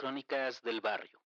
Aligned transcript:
crónicas 0.00 0.62
del 0.62 0.80
barrio. 0.80 1.20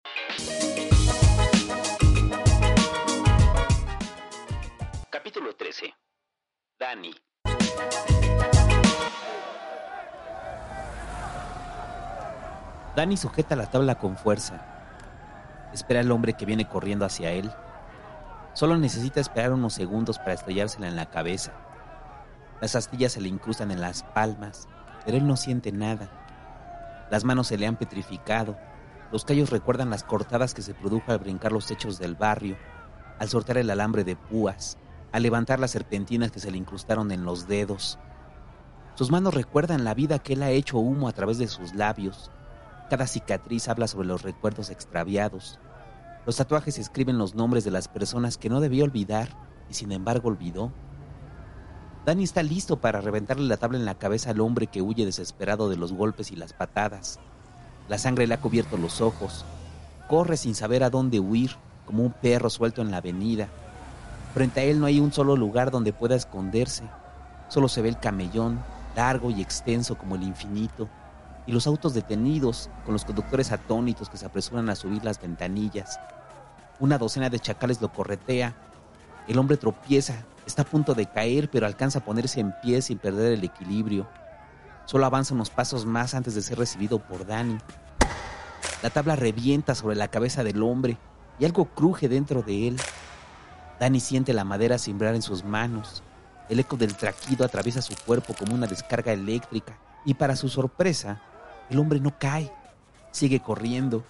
Capítulo 5.10 5.56
13. 5.56 5.92
Dani. 6.78 7.10
Dani 12.94 13.16
sujeta 13.16 13.56
la 13.56 13.68
tabla 13.68 13.96
con 13.96 14.16
fuerza. 14.16 14.64
Espera 15.72 15.98
al 15.98 16.12
hombre 16.12 16.34
que 16.34 16.46
viene 16.46 16.68
corriendo 16.68 17.04
hacia 17.04 17.32
él. 17.32 17.50
Solo 18.54 18.78
necesita 18.78 19.18
esperar 19.18 19.52
unos 19.52 19.74
segundos 19.74 20.18
para 20.18 20.34
estrellársela 20.34 20.86
en 20.86 20.94
la 20.94 21.10
cabeza. 21.10 21.54
Las 22.60 22.76
astillas 22.76 23.10
se 23.10 23.20
le 23.20 23.28
incrustan 23.28 23.72
en 23.72 23.80
las 23.80 24.04
palmas, 24.04 24.68
pero 25.04 25.16
él 25.16 25.26
no 25.26 25.36
siente 25.36 25.72
nada. 25.72 26.08
Las 27.10 27.24
manos 27.24 27.48
se 27.48 27.58
le 27.58 27.66
han 27.66 27.74
petrificado. 27.74 28.56
Los 29.12 29.24
callos 29.24 29.50
recuerdan 29.50 29.90
las 29.90 30.04
cortadas 30.04 30.54
que 30.54 30.62
se 30.62 30.74
produjo 30.74 31.10
al 31.10 31.18
brincar 31.18 31.50
los 31.50 31.66
techos 31.66 31.98
del 31.98 32.14
barrio, 32.14 32.56
al 33.18 33.28
soltar 33.28 33.58
el 33.58 33.68
alambre 33.70 34.04
de 34.04 34.14
púas, 34.14 34.78
al 35.10 35.24
levantar 35.24 35.58
las 35.58 35.72
serpentinas 35.72 36.30
que 36.30 36.38
se 36.38 36.50
le 36.50 36.58
incrustaron 36.58 37.10
en 37.10 37.24
los 37.24 37.48
dedos. 37.48 37.98
Sus 38.94 39.10
manos 39.10 39.34
recuerdan 39.34 39.84
la 39.84 39.94
vida 39.94 40.20
que 40.20 40.34
él 40.34 40.42
ha 40.42 40.50
hecho 40.50 40.78
humo 40.78 41.08
a 41.08 41.12
través 41.12 41.38
de 41.38 41.48
sus 41.48 41.74
labios. 41.74 42.30
Cada 42.88 43.06
cicatriz 43.06 43.68
habla 43.68 43.88
sobre 43.88 44.06
los 44.06 44.22
recuerdos 44.22 44.70
extraviados. 44.70 45.58
Los 46.24 46.36
tatuajes 46.36 46.78
escriben 46.78 47.18
los 47.18 47.34
nombres 47.34 47.64
de 47.64 47.70
las 47.72 47.88
personas 47.88 48.38
que 48.38 48.48
no 48.48 48.60
debía 48.60 48.84
olvidar 48.84 49.28
y 49.68 49.74
sin 49.74 49.90
embargo 49.90 50.28
olvidó. 50.28 50.72
Danny 52.06 52.24
está 52.24 52.42
listo 52.42 52.80
para 52.80 53.00
reventarle 53.00 53.46
la 53.46 53.56
tabla 53.56 53.78
en 53.78 53.84
la 53.84 53.98
cabeza 53.98 54.30
al 54.30 54.40
hombre 54.40 54.68
que 54.68 54.82
huye 54.82 55.04
desesperado 55.04 55.68
de 55.68 55.76
los 55.76 55.92
golpes 55.92 56.30
y 56.30 56.36
las 56.36 56.52
patadas. 56.52 57.18
La 57.90 57.98
sangre 57.98 58.28
le 58.28 58.34
ha 58.34 58.40
cubierto 58.40 58.76
los 58.76 59.00
ojos. 59.00 59.44
Corre 60.06 60.36
sin 60.36 60.54
saber 60.54 60.84
a 60.84 60.90
dónde 60.90 61.18
huir, 61.18 61.56
como 61.86 62.04
un 62.04 62.12
perro 62.12 62.48
suelto 62.48 62.82
en 62.82 62.92
la 62.92 62.98
avenida. 62.98 63.48
Frente 64.32 64.60
a 64.60 64.62
él 64.62 64.78
no 64.78 64.86
hay 64.86 65.00
un 65.00 65.12
solo 65.12 65.34
lugar 65.34 65.72
donde 65.72 65.92
pueda 65.92 66.14
esconderse. 66.14 66.84
Solo 67.48 67.66
se 67.66 67.82
ve 67.82 67.88
el 67.88 67.98
camellón, 67.98 68.60
largo 68.94 69.32
y 69.32 69.42
extenso 69.42 69.98
como 69.98 70.14
el 70.14 70.22
infinito, 70.22 70.88
y 71.48 71.52
los 71.52 71.66
autos 71.66 71.92
detenidos, 71.92 72.70
con 72.84 72.92
los 72.92 73.04
conductores 73.04 73.50
atónitos 73.50 74.08
que 74.08 74.18
se 74.18 74.26
apresuran 74.26 74.70
a 74.70 74.76
subir 74.76 75.04
las 75.04 75.20
ventanillas. 75.20 75.98
Una 76.78 76.96
docena 76.96 77.28
de 77.28 77.40
chacales 77.40 77.80
lo 77.80 77.92
corretea. 77.92 78.54
El 79.26 79.36
hombre 79.36 79.56
tropieza, 79.56 80.24
Está 80.46 80.62
a 80.62 80.64
punto 80.64 80.94
de 80.94 81.06
caer, 81.06 81.48
pero 81.50 81.66
alcanza 81.66 82.00
a 82.00 82.04
ponerse 82.04 82.40
en 82.40 82.52
pie 82.60 82.82
sin 82.82 82.98
perder 82.98 83.32
el 83.34 83.44
equilibrio. 83.44 84.08
Solo 84.90 85.06
avanza 85.06 85.34
unos 85.34 85.50
pasos 85.50 85.86
más 85.86 86.14
antes 86.14 86.34
de 86.34 86.42
ser 86.42 86.58
recibido 86.58 86.98
por 86.98 87.24
Danny. 87.24 87.56
La 88.82 88.90
tabla 88.90 89.14
revienta 89.14 89.76
sobre 89.76 89.94
la 89.94 90.08
cabeza 90.08 90.42
del 90.42 90.64
hombre 90.64 90.98
y 91.38 91.44
algo 91.44 91.66
cruje 91.66 92.08
dentro 92.08 92.42
de 92.42 92.66
él. 92.66 92.76
Danny 93.78 94.00
siente 94.00 94.32
la 94.32 94.42
madera 94.42 94.78
cimbrar 94.78 95.14
en 95.14 95.22
sus 95.22 95.44
manos. 95.44 96.02
El 96.48 96.58
eco 96.58 96.76
del 96.76 96.96
traquido 96.96 97.44
atraviesa 97.44 97.82
su 97.82 97.94
cuerpo 98.04 98.34
como 98.36 98.52
una 98.52 98.66
descarga 98.66 99.12
eléctrica 99.12 99.78
y 100.04 100.14
para 100.14 100.34
su 100.34 100.48
sorpresa, 100.48 101.22
el 101.68 101.78
hombre 101.78 102.00
no 102.00 102.18
cae. 102.18 102.52
Sigue 103.12 103.38
corriendo, 103.38 104.04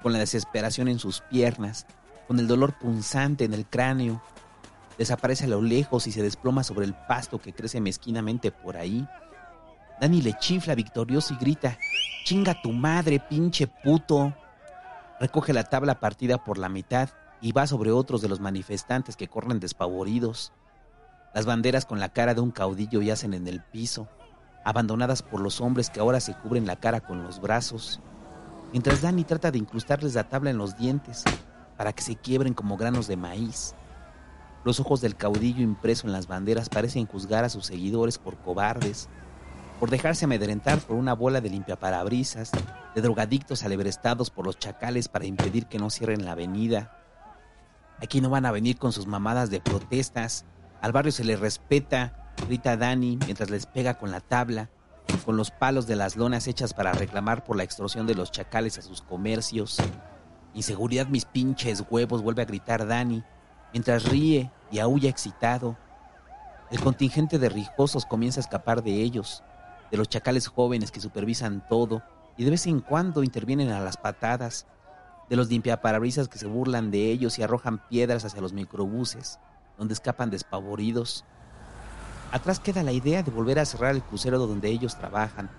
con 0.00 0.12
la 0.12 0.20
desesperación 0.20 0.86
en 0.86 1.00
sus 1.00 1.22
piernas, 1.22 1.86
con 2.28 2.38
el 2.38 2.46
dolor 2.46 2.78
punzante 2.78 3.46
en 3.46 3.52
el 3.52 3.66
cráneo 3.66 4.22
desaparece 4.96 5.46
a 5.46 5.48
lo 5.48 5.62
lejos 5.62 6.06
y 6.06 6.12
se 6.12 6.22
desploma 6.22 6.62
sobre 6.62 6.84
el 6.84 6.94
pasto 6.94 7.40
que 7.40 7.54
crece 7.54 7.80
mezquinamente 7.80 8.52
por 8.52 8.76
ahí. 8.76 9.08
Dani 10.00 10.22
le 10.22 10.32
chifla 10.32 10.74
victorioso 10.74 11.34
y 11.34 11.36
grita, 11.36 11.76
chinga 12.24 12.62
tu 12.62 12.72
madre, 12.72 13.20
pinche 13.20 13.66
puto. 13.66 14.34
Recoge 15.20 15.52
la 15.52 15.64
tabla 15.64 16.00
partida 16.00 16.42
por 16.42 16.56
la 16.56 16.70
mitad 16.70 17.10
y 17.42 17.52
va 17.52 17.66
sobre 17.66 17.90
otros 17.90 18.22
de 18.22 18.28
los 18.28 18.40
manifestantes 18.40 19.14
que 19.16 19.28
corren 19.28 19.60
despavoridos. 19.60 20.54
Las 21.34 21.44
banderas 21.44 21.84
con 21.84 22.00
la 22.00 22.08
cara 22.08 22.32
de 22.32 22.40
un 22.40 22.50
caudillo 22.50 23.02
yacen 23.02 23.34
en 23.34 23.46
el 23.46 23.62
piso, 23.62 24.08
abandonadas 24.64 25.22
por 25.22 25.40
los 25.40 25.60
hombres 25.60 25.90
que 25.90 26.00
ahora 26.00 26.20
se 26.20 26.34
cubren 26.34 26.66
la 26.66 26.76
cara 26.76 27.00
con 27.00 27.22
los 27.22 27.38
brazos, 27.38 28.00
mientras 28.72 29.02
Dani 29.02 29.24
trata 29.24 29.50
de 29.50 29.58
incrustarles 29.58 30.14
la 30.14 30.30
tabla 30.30 30.48
en 30.48 30.56
los 30.56 30.78
dientes 30.78 31.24
para 31.76 31.92
que 31.92 32.02
se 32.02 32.16
quiebren 32.16 32.54
como 32.54 32.78
granos 32.78 33.06
de 33.06 33.18
maíz. 33.18 33.74
Los 34.64 34.80
ojos 34.80 35.00
del 35.02 35.16
caudillo 35.16 35.62
impreso 35.62 36.06
en 36.06 36.12
las 36.12 36.26
banderas 36.26 36.70
parecen 36.70 37.06
juzgar 37.06 37.44
a 37.44 37.48
sus 37.50 37.66
seguidores 37.66 38.18
por 38.18 38.38
cobardes, 38.38 39.08
por 39.80 39.88
dejarse 39.88 40.26
amedrentar 40.26 40.78
por 40.78 40.94
una 40.96 41.14
bola 41.14 41.40
de 41.40 41.48
limpiaparabrisas, 41.48 42.52
de 42.94 43.00
drogadictos 43.00 43.64
alebrestados 43.64 44.28
por 44.28 44.44
los 44.44 44.58
chacales 44.58 45.08
para 45.08 45.24
impedir 45.24 45.66
que 45.66 45.78
no 45.78 45.88
cierren 45.88 46.26
la 46.26 46.32
avenida. 46.32 46.98
Aquí 47.98 48.20
no 48.20 48.28
van 48.28 48.44
a 48.44 48.52
venir 48.52 48.76
con 48.76 48.92
sus 48.92 49.06
mamadas 49.06 49.48
de 49.48 49.62
protestas. 49.62 50.44
Al 50.82 50.92
barrio 50.92 51.12
se 51.12 51.24
le 51.24 51.34
respeta, 51.36 52.34
grita 52.46 52.76
Dani 52.76 53.18
mientras 53.24 53.48
les 53.48 53.64
pega 53.64 53.94
con 53.94 54.10
la 54.10 54.20
tabla, 54.20 54.68
con 55.24 55.38
los 55.38 55.50
palos 55.50 55.86
de 55.86 55.96
las 55.96 56.14
lonas 56.14 56.46
hechas 56.46 56.74
para 56.74 56.92
reclamar 56.92 57.42
por 57.42 57.56
la 57.56 57.62
extorsión 57.62 58.06
de 58.06 58.14
los 58.14 58.30
chacales 58.30 58.76
a 58.76 58.82
sus 58.82 59.00
comercios. 59.00 59.78
Inseguridad 60.52 61.06
mis 61.06 61.24
pinches 61.24 61.84
huevos, 61.88 62.22
vuelve 62.22 62.42
a 62.42 62.46
gritar 62.46 62.86
Dani, 62.86 63.24
mientras 63.72 64.04
ríe 64.04 64.50
y 64.70 64.78
aúlla 64.78 65.08
excitado. 65.08 65.78
El 66.70 66.80
contingente 66.80 67.38
de 67.38 67.48
rijosos 67.48 68.04
comienza 68.04 68.40
a 68.40 68.42
escapar 68.42 68.82
de 68.82 68.92
ellos, 69.02 69.42
de 69.90 69.96
los 69.96 70.08
chacales 70.08 70.48
jóvenes 70.48 70.90
que 70.90 71.00
supervisan 71.00 71.66
todo 71.68 72.02
y 72.36 72.44
de 72.44 72.50
vez 72.50 72.66
en 72.66 72.80
cuando 72.80 73.22
intervienen 73.22 73.70
a 73.70 73.80
las 73.80 73.96
patadas, 73.96 74.66
de 75.28 75.36
los 75.36 75.48
limpiaparabrisas 75.48 76.28
que 76.28 76.38
se 76.38 76.46
burlan 76.46 76.90
de 76.90 77.10
ellos 77.10 77.38
y 77.38 77.42
arrojan 77.42 77.86
piedras 77.88 78.24
hacia 78.24 78.40
los 78.40 78.52
microbuses, 78.52 79.38
donde 79.78 79.94
escapan 79.94 80.28
despavoridos. 80.30 81.24
Atrás 82.32 82.58
queda 82.58 82.82
la 82.82 82.92
idea 82.92 83.22
de 83.22 83.30
volver 83.30 83.58
a 83.58 83.64
cerrar 83.64 83.94
el 83.94 84.02
crucero 84.02 84.38
donde 84.38 84.70
ellos 84.70 84.98
trabajan. 84.98 85.50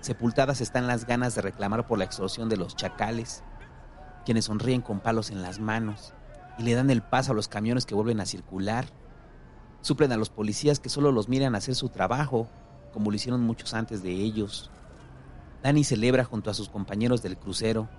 Sepultadas 0.00 0.60
están 0.60 0.86
las 0.86 1.06
ganas 1.06 1.34
de 1.34 1.42
reclamar 1.42 1.86
por 1.86 1.98
la 1.98 2.04
extorsión 2.04 2.48
de 2.48 2.58
los 2.58 2.76
chacales, 2.76 3.42
quienes 4.26 4.44
sonríen 4.44 4.82
con 4.82 5.00
palos 5.00 5.30
en 5.30 5.40
las 5.40 5.60
manos, 5.60 6.12
y 6.58 6.62
le 6.62 6.74
dan 6.74 6.90
el 6.90 7.02
paso 7.02 7.32
a 7.32 7.34
los 7.34 7.48
camiones 7.48 7.86
que 7.86 7.94
vuelven 7.94 8.20
a 8.20 8.26
circular. 8.26 8.86
Suplen 9.80 10.12
a 10.12 10.16
los 10.16 10.28
policías 10.28 10.78
que 10.78 10.88
solo 10.88 11.10
los 11.10 11.28
miran 11.28 11.54
hacer 11.54 11.74
su 11.74 11.88
trabajo, 11.88 12.48
como 12.96 13.10
lo 13.10 13.16
hicieron 13.16 13.42
muchos 13.42 13.74
antes 13.74 14.02
de 14.02 14.12
ellos. 14.12 14.70
Dani 15.62 15.84
celebra 15.84 16.24
junto 16.24 16.48
a 16.48 16.54
sus 16.54 16.70
compañeros 16.70 17.22
del 17.22 17.36
crucero. 17.36 17.90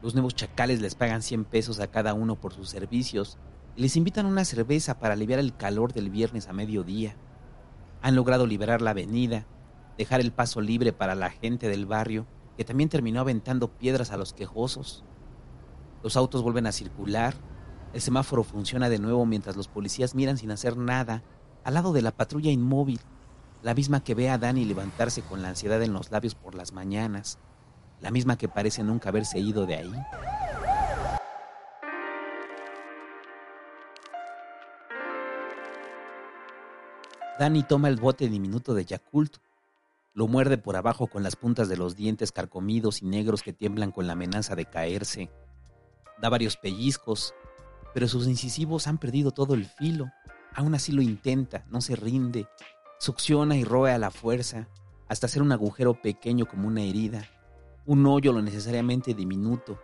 Los 0.00 0.14
nuevos 0.14 0.34
chacales 0.34 0.80
les 0.80 0.94
pagan 0.94 1.20
100 1.20 1.44
pesos 1.44 1.80
a 1.80 1.88
cada 1.88 2.14
uno 2.14 2.40
por 2.40 2.54
sus 2.54 2.70
servicios 2.70 3.36
y 3.76 3.82
les 3.82 3.94
invitan 3.96 4.24
una 4.24 4.46
cerveza 4.46 4.98
para 4.98 5.12
aliviar 5.12 5.38
el 5.38 5.54
calor 5.54 5.92
del 5.92 6.08
viernes 6.08 6.48
a 6.48 6.54
mediodía. 6.54 7.14
Han 8.00 8.16
logrado 8.16 8.46
liberar 8.46 8.80
la 8.80 8.92
avenida, 8.92 9.44
dejar 9.98 10.22
el 10.22 10.32
paso 10.32 10.62
libre 10.62 10.94
para 10.94 11.14
la 11.14 11.28
gente 11.28 11.68
del 11.68 11.84
barrio, 11.84 12.26
que 12.56 12.64
también 12.64 12.88
terminó 12.88 13.20
aventando 13.20 13.68
piedras 13.68 14.12
a 14.12 14.16
los 14.16 14.32
quejosos. 14.32 15.04
Los 16.02 16.16
autos 16.16 16.42
vuelven 16.42 16.66
a 16.66 16.72
circular 16.72 17.34
el 17.92 18.00
semáforo 18.00 18.42
funciona 18.42 18.88
de 18.88 18.98
nuevo 18.98 19.26
mientras 19.26 19.54
los 19.54 19.68
policías 19.68 20.14
miran 20.14 20.38
sin 20.38 20.50
hacer 20.50 20.78
nada, 20.78 21.22
al 21.62 21.74
lado 21.74 21.92
de 21.92 22.00
la 22.00 22.10
patrulla 22.10 22.50
inmóvil, 22.50 23.00
la 23.62 23.74
misma 23.74 24.02
que 24.02 24.14
ve 24.14 24.28
a 24.28 24.38
Dani 24.38 24.64
levantarse 24.64 25.22
con 25.22 25.40
la 25.40 25.48
ansiedad 25.48 25.82
en 25.82 25.92
los 25.92 26.10
labios 26.10 26.34
por 26.34 26.54
las 26.54 26.72
mañanas, 26.72 27.38
la 28.00 28.10
misma 28.10 28.36
que 28.36 28.48
parece 28.48 28.82
nunca 28.82 29.10
haberse 29.10 29.38
ido 29.38 29.66
de 29.66 29.76
ahí. 29.76 29.92
Dani 37.38 37.62
toma 37.62 37.88
el 37.88 37.96
bote 37.96 38.28
diminuto 38.28 38.74
de 38.74 38.84
Yakult, 38.84 39.36
lo 40.14 40.28
muerde 40.28 40.58
por 40.58 40.76
abajo 40.76 41.06
con 41.06 41.22
las 41.22 41.36
puntas 41.36 41.68
de 41.68 41.76
los 41.76 41.96
dientes 41.96 42.32
carcomidos 42.32 43.00
y 43.00 43.06
negros 43.06 43.42
que 43.42 43.52
tiemblan 43.52 43.92
con 43.92 44.06
la 44.06 44.12
amenaza 44.12 44.54
de 44.54 44.66
caerse. 44.66 45.30
Da 46.20 46.28
varios 46.28 46.56
pellizcos, 46.56 47.34
pero 47.94 48.08
sus 48.08 48.26
incisivos 48.26 48.86
han 48.86 48.98
perdido 48.98 49.30
todo 49.30 49.54
el 49.54 49.64
filo. 49.64 50.10
Aún 50.54 50.74
así 50.74 50.92
lo 50.92 51.00
intenta, 51.00 51.64
no 51.70 51.80
se 51.80 51.96
rinde, 51.96 52.46
succiona 53.02 53.56
y 53.56 53.64
roe 53.64 53.90
a 53.90 53.98
la 53.98 54.12
fuerza, 54.12 54.68
hasta 55.08 55.26
hacer 55.26 55.42
un 55.42 55.50
agujero 55.50 56.00
pequeño 56.00 56.46
como 56.46 56.68
una 56.68 56.82
herida, 56.82 57.28
un 57.84 58.06
hoyo 58.06 58.32
lo 58.32 58.42
necesariamente 58.42 59.12
diminuto. 59.12 59.76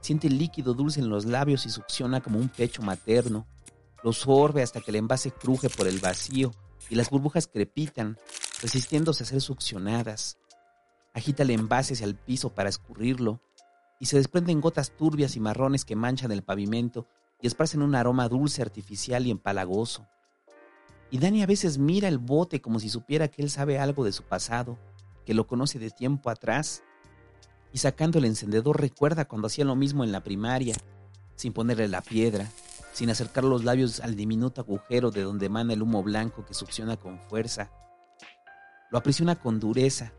Siente 0.00 0.28
el 0.28 0.38
líquido 0.38 0.72
dulce 0.72 1.00
en 1.00 1.10
los 1.10 1.26
labios 1.26 1.66
y 1.66 1.68
succiona 1.68 2.22
como 2.22 2.38
un 2.38 2.48
pecho 2.48 2.80
materno. 2.80 3.46
Lo 4.02 4.14
sorbe 4.14 4.62
hasta 4.62 4.80
que 4.80 4.92
el 4.92 4.96
envase 4.96 5.30
cruje 5.30 5.68
por 5.68 5.86
el 5.86 5.98
vacío 5.98 6.52
y 6.88 6.94
las 6.94 7.10
burbujas 7.10 7.48
crepitan, 7.48 8.16
resistiéndose 8.62 9.24
a 9.24 9.26
ser 9.26 9.42
succionadas. 9.42 10.38
Agita 11.12 11.42
el 11.42 11.50
envase 11.50 11.92
hacia 11.92 12.06
el 12.06 12.14
piso 12.14 12.54
para 12.54 12.70
escurrirlo 12.70 13.42
y 14.00 14.06
se 14.06 14.16
desprenden 14.16 14.62
gotas 14.62 14.92
turbias 14.92 15.36
y 15.36 15.40
marrones 15.40 15.84
que 15.84 15.96
manchan 15.96 16.32
el 16.32 16.42
pavimento 16.42 17.08
y 17.42 17.46
esparcen 17.46 17.82
un 17.82 17.94
aroma 17.94 18.26
dulce, 18.26 18.62
artificial 18.62 19.26
y 19.26 19.32
empalagoso. 19.32 20.08
Y 21.10 21.18
Dani 21.18 21.42
a 21.42 21.46
veces 21.46 21.78
mira 21.78 22.08
el 22.08 22.18
bote 22.18 22.60
como 22.60 22.78
si 22.78 22.88
supiera 22.88 23.28
que 23.28 23.42
él 23.42 23.50
sabe 23.50 23.78
algo 23.78 24.04
de 24.04 24.12
su 24.12 24.24
pasado, 24.24 24.78
que 25.24 25.34
lo 25.34 25.46
conoce 25.46 25.78
de 25.78 25.90
tiempo 25.90 26.30
atrás. 26.30 26.82
y 27.70 27.78
sacando 27.78 28.18
el 28.18 28.24
encendedor 28.24 28.80
recuerda 28.80 29.26
cuando 29.26 29.46
hacía 29.46 29.66
lo 29.66 29.76
mismo 29.76 30.02
en 30.02 30.10
la 30.10 30.24
primaria, 30.24 30.74
sin 31.36 31.52
ponerle 31.52 31.86
la 31.86 32.00
piedra, 32.00 32.50
sin 32.94 33.10
acercar 33.10 33.44
los 33.44 33.62
labios 33.62 34.00
al 34.00 34.16
diminuto 34.16 34.62
agujero 34.62 35.10
de 35.10 35.22
donde 35.22 35.46
emana 35.46 35.74
el 35.74 35.82
humo 35.82 36.02
blanco 36.02 36.46
que 36.46 36.54
succiona 36.54 36.96
con 36.96 37.20
fuerza. 37.20 37.70
Lo 38.90 38.96
aprisiona 38.96 39.36
con 39.36 39.60
dureza, 39.60 40.14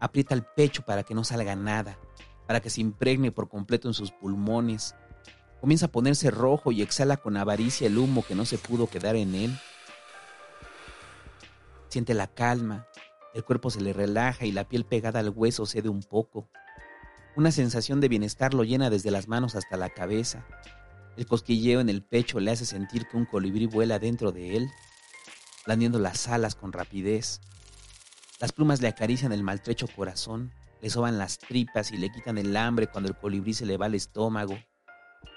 aprieta 0.00 0.34
el 0.34 0.44
pecho 0.44 0.82
para 0.82 1.02
que 1.02 1.14
no 1.14 1.24
salga 1.24 1.54
nada, 1.54 1.98
para 2.46 2.60
que 2.60 2.70
se 2.70 2.80
impregne 2.80 3.30
por 3.30 3.50
completo 3.50 3.86
en 3.86 3.94
sus 3.94 4.10
pulmones. 4.10 4.94
Comienza 5.60 5.86
a 5.86 5.92
ponerse 5.92 6.30
rojo 6.30 6.72
y 6.72 6.80
exhala 6.80 7.18
con 7.18 7.36
avaricia 7.36 7.86
el 7.86 7.98
humo 7.98 8.24
que 8.26 8.34
no 8.34 8.46
se 8.46 8.56
pudo 8.58 8.86
quedar 8.86 9.14
en 9.14 9.34
él. 9.34 9.58
Siente 11.94 12.14
la 12.14 12.26
calma, 12.26 12.88
el 13.34 13.44
cuerpo 13.44 13.70
se 13.70 13.80
le 13.80 13.92
relaja 13.92 14.46
y 14.46 14.50
la 14.50 14.66
piel 14.66 14.84
pegada 14.84 15.20
al 15.20 15.28
hueso 15.28 15.64
cede 15.64 15.88
un 15.88 16.02
poco. 16.02 16.50
Una 17.36 17.52
sensación 17.52 18.00
de 18.00 18.08
bienestar 18.08 18.52
lo 18.52 18.64
llena 18.64 18.90
desde 18.90 19.12
las 19.12 19.28
manos 19.28 19.54
hasta 19.54 19.76
la 19.76 19.90
cabeza. 19.90 20.44
El 21.16 21.26
cosquilleo 21.26 21.78
en 21.78 21.88
el 21.88 22.02
pecho 22.02 22.40
le 22.40 22.50
hace 22.50 22.64
sentir 22.66 23.06
que 23.06 23.16
un 23.16 23.26
colibrí 23.26 23.66
vuela 23.66 24.00
dentro 24.00 24.32
de 24.32 24.56
él, 24.56 24.70
blandiendo 25.66 26.00
las 26.00 26.26
alas 26.26 26.56
con 26.56 26.72
rapidez. 26.72 27.40
Las 28.40 28.50
plumas 28.50 28.82
le 28.82 28.88
acarician 28.88 29.30
el 29.30 29.44
maltrecho 29.44 29.86
corazón, 29.86 30.52
le 30.82 30.90
soban 30.90 31.16
las 31.16 31.38
tripas 31.38 31.92
y 31.92 31.96
le 31.96 32.10
quitan 32.10 32.38
el 32.38 32.56
hambre 32.56 32.88
cuando 32.88 33.08
el 33.08 33.16
colibrí 33.16 33.54
se 33.54 33.66
le 33.66 33.76
va 33.76 33.86
al 33.86 33.94
estómago. 33.94 34.58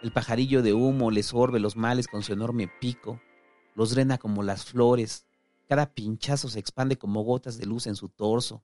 El 0.02 0.12
pajarillo 0.12 0.64
de 0.64 0.74
humo 0.74 1.12
le 1.12 1.22
sorbe 1.22 1.60
los 1.60 1.76
males 1.76 2.08
con 2.08 2.24
su 2.24 2.34
enorme 2.34 2.68
pico, 2.82 3.22
los 3.76 3.92
drena 3.92 4.18
como 4.18 4.42
las 4.42 4.66
flores, 4.66 5.27
cada 5.68 5.94
pinchazo 5.94 6.50
se 6.50 6.60
expande 6.60 6.98
como 6.98 7.24
gotas 7.24 7.58
de 7.58 7.66
luz 7.66 7.88
en 7.88 7.96
su 7.96 8.10
torso. 8.10 8.64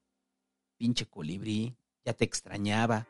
Pinche 0.78 1.06
colibrí, 1.06 1.76
ya 2.06 2.14
te 2.14 2.26
extrañaba, 2.26 3.08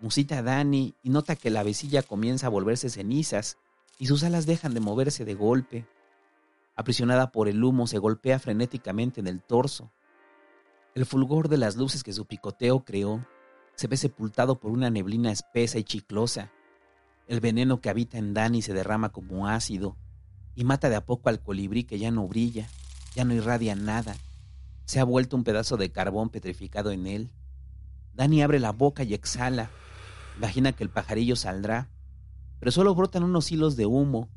musita 0.00 0.42
Dani 0.42 0.94
y 1.02 1.10
nota 1.10 1.36
que 1.36 1.50
la 1.50 1.62
vecilla 1.62 2.02
comienza 2.02 2.46
a 2.46 2.50
volverse 2.50 2.88
cenizas 2.88 3.58
y 3.98 4.06
sus 4.06 4.22
alas 4.24 4.46
dejan 4.46 4.74
de 4.74 4.80
moverse 4.80 5.24
de 5.24 5.34
golpe. 5.34 5.86
Aprisionada 6.74 7.32
por 7.32 7.48
el 7.48 7.62
humo, 7.62 7.86
se 7.86 7.98
golpea 7.98 8.38
frenéticamente 8.38 9.20
en 9.20 9.26
el 9.26 9.42
torso. 9.42 9.92
El 10.94 11.06
fulgor 11.06 11.48
de 11.48 11.58
las 11.58 11.76
luces 11.76 12.02
que 12.02 12.12
su 12.12 12.26
picoteo 12.26 12.84
creó 12.84 13.26
se 13.74 13.88
ve 13.88 13.96
sepultado 13.96 14.60
por 14.60 14.70
una 14.70 14.90
neblina 14.90 15.32
espesa 15.32 15.78
y 15.78 15.84
chiclosa. 15.84 16.52
El 17.26 17.40
veneno 17.40 17.80
que 17.80 17.90
habita 17.90 18.18
en 18.18 18.34
Dani 18.34 18.62
se 18.62 18.74
derrama 18.74 19.10
como 19.10 19.48
ácido 19.48 19.96
y 20.54 20.64
mata 20.64 20.88
de 20.88 20.96
a 20.96 21.04
poco 21.06 21.28
al 21.28 21.40
colibrí 21.40 21.84
que 21.84 21.98
ya 21.98 22.10
no 22.10 22.28
brilla, 22.28 22.68
ya 23.14 23.24
no 23.24 23.34
irradia 23.34 23.74
nada. 23.74 24.16
Se 24.84 25.00
ha 25.00 25.04
vuelto 25.04 25.36
un 25.36 25.44
pedazo 25.44 25.76
de 25.76 25.92
carbón 25.92 26.30
petrificado 26.30 26.90
en 26.90 27.06
él. 27.06 27.30
Dani 28.14 28.42
abre 28.42 28.58
la 28.60 28.72
boca 28.72 29.04
y 29.04 29.14
exhala, 29.14 29.70
Imagina 30.36 30.72
que 30.72 30.82
el 30.82 30.90
pajarillo 30.90 31.36
saldrá, 31.36 31.90
pero 32.58 32.72
solo 32.72 32.94
brotan 32.94 33.22
unos 33.22 33.50
hilos 33.52 33.76
de 33.76 33.86
humo. 33.86 34.30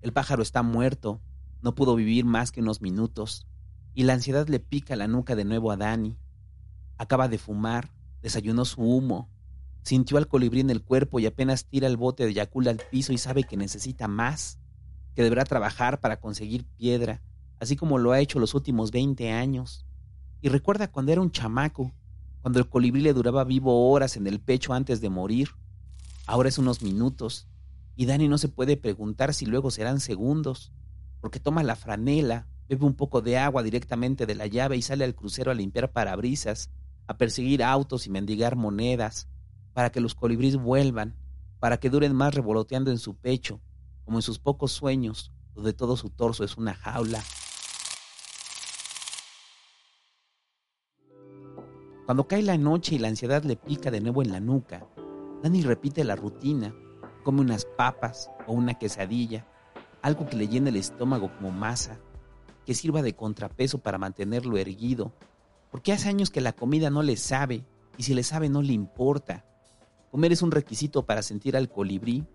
El 0.00 0.12
pájaro 0.12 0.42
está 0.42 0.62
muerto, 0.62 1.20
no 1.62 1.74
pudo 1.74 1.94
vivir 1.94 2.24
más 2.24 2.52
que 2.52 2.60
unos 2.60 2.80
minutos, 2.80 3.46
y 3.94 4.04
la 4.04 4.14
ansiedad 4.14 4.48
le 4.48 4.60
pica 4.60 4.96
la 4.96 5.08
nuca 5.08 5.34
de 5.34 5.44
nuevo 5.44 5.70
a 5.70 5.76
Dani. 5.76 6.18
Acaba 6.98 7.28
de 7.28 7.38
fumar, 7.38 7.92
desayunó 8.20 8.64
su 8.64 8.82
humo, 8.82 9.30
sintió 9.82 10.18
al 10.18 10.28
colibrí 10.28 10.60
en 10.60 10.70
el 10.70 10.82
cuerpo 10.82 11.18
y 11.18 11.26
apenas 11.26 11.66
tira 11.66 11.86
el 11.86 11.96
bote 11.96 12.24
de 12.24 12.34
Yakul 12.34 12.68
al 12.68 12.80
piso 12.90 13.12
y 13.12 13.18
sabe 13.18 13.44
que 13.44 13.56
necesita 13.56 14.08
más, 14.08 14.58
que 15.14 15.22
deberá 15.22 15.44
trabajar 15.44 16.00
para 16.00 16.20
conseguir 16.20 16.66
piedra, 16.76 17.22
así 17.62 17.76
como 17.76 17.96
lo 17.96 18.10
ha 18.10 18.18
hecho 18.18 18.40
los 18.40 18.54
últimos 18.54 18.90
20 18.90 19.30
años. 19.30 19.86
Y 20.40 20.48
recuerda 20.48 20.90
cuando 20.90 21.12
era 21.12 21.20
un 21.20 21.30
chamaco, 21.30 21.92
cuando 22.40 22.58
el 22.58 22.68
colibrí 22.68 23.00
le 23.00 23.12
duraba 23.12 23.44
vivo 23.44 23.88
horas 23.88 24.16
en 24.16 24.26
el 24.26 24.40
pecho 24.40 24.72
antes 24.72 25.00
de 25.00 25.08
morir. 25.10 25.50
Ahora 26.26 26.48
es 26.48 26.58
unos 26.58 26.82
minutos, 26.82 27.46
y 27.94 28.06
Dani 28.06 28.26
no 28.26 28.36
se 28.36 28.48
puede 28.48 28.76
preguntar 28.76 29.32
si 29.32 29.46
luego 29.46 29.70
serán 29.70 30.00
segundos, 30.00 30.72
porque 31.20 31.38
toma 31.38 31.62
la 31.62 31.76
franela, 31.76 32.48
bebe 32.68 32.84
un 32.84 32.94
poco 32.94 33.20
de 33.20 33.38
agua 33.38 33.62
directamente 33.62 34.26
de 34.26 34.34
la 34.34 34.48
llave 34.48 34.76
y 34.76 34.82
sale 34.82 35.04
al 35.04 35.14
crucero 35.14 35.52
a 35.52 35.54
limpiar 35.54 35.92
parabrisas, 35.92 36.68
a 37.06 37.16
perseguir 37.16 37.62
autos 37.62 38.08
y 38.08 38.10
mendigar 38.10 38.56
monedas, 38.56 39.28
para 39.72 39.92
que 39.92 40.00
los 40.00 40.16
colibríes 40.16 40.56
vuelvan, 40.56 41.14
para 41.60 41.78
que 41.78 41.90
duren 41.90 42.12
más 42.12 42.34
revoloteando 42.34 42.90
en 42.90 42.98
su 42.98 43.14
pecho, 43.14 43.60
como 44.04 44.18
en 44.18 44.22
sus 44.22 44.40
pocos 44.40 44.72
sueños, 44.72 45.30
donde 45.54 45.72
todo 45.72 45.96
su 45.96 46.10
torso 46.10 46.42
es 46.42 46.56
una 46.56 46.74
jaula. 46.74 47.22
Cuando 52.04 52.26
cae 52.26 52.42
la 52.42 52.58
noche 52.58 52.96
y 52.96 52.98
la 52.98 53.06
ansiedad 53.06 53.44
le 53.44 53.54
pica 53.54 53.92
de 53.92 54.00
nuevo 54.00 54.22
en 54.22 54.32
la 54.32 54.40
nuca, 54.40 54.84
Dani 55.40 55.62
repite 55.62 56.02
la 56.02 56.16
rutina, 56.16 56.74
come 57.22 57.40
unas 57.40 57.64
papas 57.64 58.28
o 58.48 58.52
una 58.52 58.74
quesadilla, 58.74 59.46
algo 60.02 60.26
que 60.26 60.36
le 60.36 60.48
llene 60.48 60.70
el 60.70 60.76
estómago 60.76 61.30
como 61.36 61.52
masa, 61.52 62.00
que 62.66 62.74
sirva 62.74 63.02
de 63.02 63.14
contrapeso 63.14 63.78
para 63.78 63.98
mantenerlo 63.98 64.58
erguido, 64.58 65.12
porque 65.70 65.92
hace 65.92 66.08
años 66.08 66.30
que 66.30 66.40
la 66.40 66.52
comida 66.52 66.90
no 66.90 67.04
le 67.04 67.16
sabe, 67.16 67.64
y 67.96 68.02
si 68.02 68.14
le 68.14 68.24
sabe 68.24 68.48
no 68.48 68.62
le 68.62 68.72
importa. 68.72 69.44
Comer 70.10 70.32
es 70.32 70.42
un 70.42 70.50
requisito 70.50 71.06
para 71.06 71.22
sentir 71.22 71.56
al 71.56 71.70
colibrí, 71.70 72.26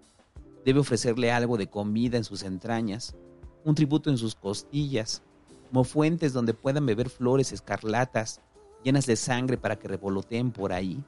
debe 0.63 0.79
ofrecerle 0.79 1.33
algo 1.33 1.57
de 1.57 1.67
comida 1.67 2.15
en 2.15 2.23
sus 2.23 2.43
entrañas, 2.43 3.17
un 3.65 3.75
tributo 3.75 4.09
en 4.09 4.17
sus 4.17 4.33
costillas, 4.33 5.23
como 5.67 5.83
fuentes 5.83 6.31
donde 6.31 6.53
puedan 6.53 6.85
beber 6.85 7.09
flores 7.09 7.51
escarlatas 7.51 8.39
llenas 8.87 9.05
de 9.05 9.17
sangre 9.17 9.57
para 9.57 9.75
que 9.75 9.89
revoloteen 9.89 10.51
por 10.51 10.71
ahí. 10.71 11.03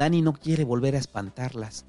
Dani 0.00 0.20
no 0.20 0.32
quiere 0.32 0.64
volver 0.64 0.96
a 0.96 0.98
espantarlas. 0.98 1.86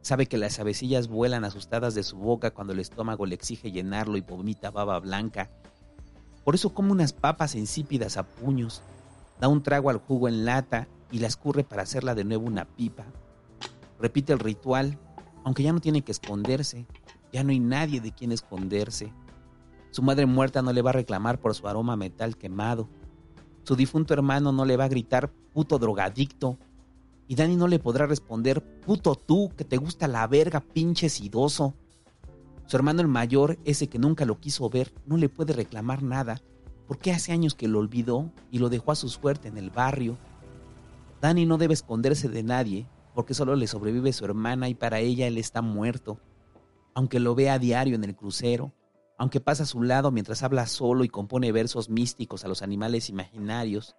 Sabe 0.00 0.26
que 0.26 0.38
las 0.38 0.60
avecillas 0.60 1.08
vuelan 1.08 1.44
asustadas 1.44 1.96
de 1.96 2.04
su 2.04 2.16
boca 2.18 2.52
cuando 2.52 2.72
el 2.72 2.78
estómago 2.78 3.26
le 3.26 3.34
exige 3.34 3.72
llenarlo 3.72 4.16
y 4.16 4.20
vomita 4.20 4.70
baba 4.70 5.00
blanca. 5.00 5.50
Por 6.44 6.54
eso 6.54 6.72
come 6.72 6.92
unas 6.92 7.12
papas 7.12 7.56
insípidas 7.56 8.16
a 8.16 8.22
puños, 8.22 8.80
da 9.40 9.48
un 9.48 9.60
trago 9.60 9.90
al 9.90 9.98
jugo 9.98 10.28
en 10.28 10.44
lata 10.44 10.86
y 11.10 11.18
la 11.18 11.26
escurre 11.26 11.64
para 11.64 11.82
hacerla 11.82 12.14
de 12.14 12.22
nuevo 12.22 12.46
una 12.46 12.64
pipa. 12.64 13.06
Repite 13.98 14.32
el 14.32 14.38
ritual, 14.38 15.00
aunque 15.42 15.64
ya 15.64 15.72
no 15.72 15.80
tiene 15.80 16.02
que 16.02 16.12
esconderse, 16.12 16.86
ya 17.32 17.42
no 17.42 17.50
hay 17.50 17.58
nadie 17.58 18.00
de 18.00 18.12
quien 18.12 18.30
esconderse. 18.30 19.12
Su 19.90 20.04
madre 20.04 20.26
muerta 20.26 20.62
no 20.62 20.72
le 20.72 20.82
va 20.82 20.90
a 20.90 20.92
reclamar 20.92 21.40
por 21.40 21.56
su 21.56 21.66
aroma 21.66 21.96
metal 21.96 22.36
quemado. 22.36 22.88
Su 23.68 23.76
difunto 23.76 24.14
hermano 24.14 24.50
no 24.50 24.64
le 24.64 24.78
va 24.78 24.84
a 24.84 24.88
gritar 24.88 25.30
puto 25.52 25.78
drogadicto. 25.78 26.56
Y 27.26 27.34
Dani 27.34 27.54
no 27.54 27.68
le 27.68 27.78
podrá 27.78 28.06
responder 28.06 28.62
puto 28.80 29.14
tú 29.14 29.50
que 29.58 29.64
te 29.64 29.76
gusta 29.76 30.08
la 30.08 30.26
verga 30.26 30.60
pinche 30.60 31.10
sidoso. 31.10 31.74
Su 32.64 32.76
hermano 32.78 33.02
el 33.02 33.08
mayor, 33.08 33.58
ese 33.66 33.86
que 33.86 33.98
nunca 33.98 34.24
lo 34.24 34.40
quiso 34.40 34.70
ver, 34.70 34.94
no 35.04 35.18
le 35.18 35.28
puede 35.28 35.52
reclamar 35.52 36.02
nada, 36.02 36.40
porque 36.86 37.12
hace 37.12 37.30
años 37.30 37.54
que 37.54 37.68
lo 37.68 37.80
olvidó 37.80 38.32
y 38.50 38.58
lo 38.58 38.70
dejó 38.70 38.92
a 38.92 38.96
su 38.96 39.10
suerte 39.10 39.48
en 39.48 39.58
el 39.58 39.68
barrio. 39.68 40.16
Dani 41.20 41.44
no 41.44 41.58
debe 41.58 41.74
esconderse 41.74 42.30
de 42.30 42.42
nadie, 42.42 42.86
porque 43.14 43.34
solo 43.34 43.54
le 43.54 43.66
sobrevive 43.66 44.14
su 44.14 44.24
hermana 44.24 44.70
y 44.70 44.74
para 44.74 45.00
ella 45.00 45.26
él 45.26 45.36
está 45.36 45.60
muerto. 45.60 46.18
Aunque 46.94 47.20
lo 47.20 47.34
vea 47.34 47.52
a 47.52 47.58
diario 47.58 47.96
en 47.96 48.04
el 48.04 48.16
crucero, 48.16 48.72
aunque 49.18 49.40
pasa 49.40 49.64
a 49.64 49.66
su 49.66 49.82
lado 49.82 50.10
mientras 50.12 50.42
habla 50.42 50.66
solo 50.66 51.04
y 51.04 51.08
compone 51.08 51.52
versos 51.52 51.90
místicos 51.90 52.44
a 52.44 52.48
los 52.48 52.62
animales 52.62 53.10
imaginarios, 53.10 53.96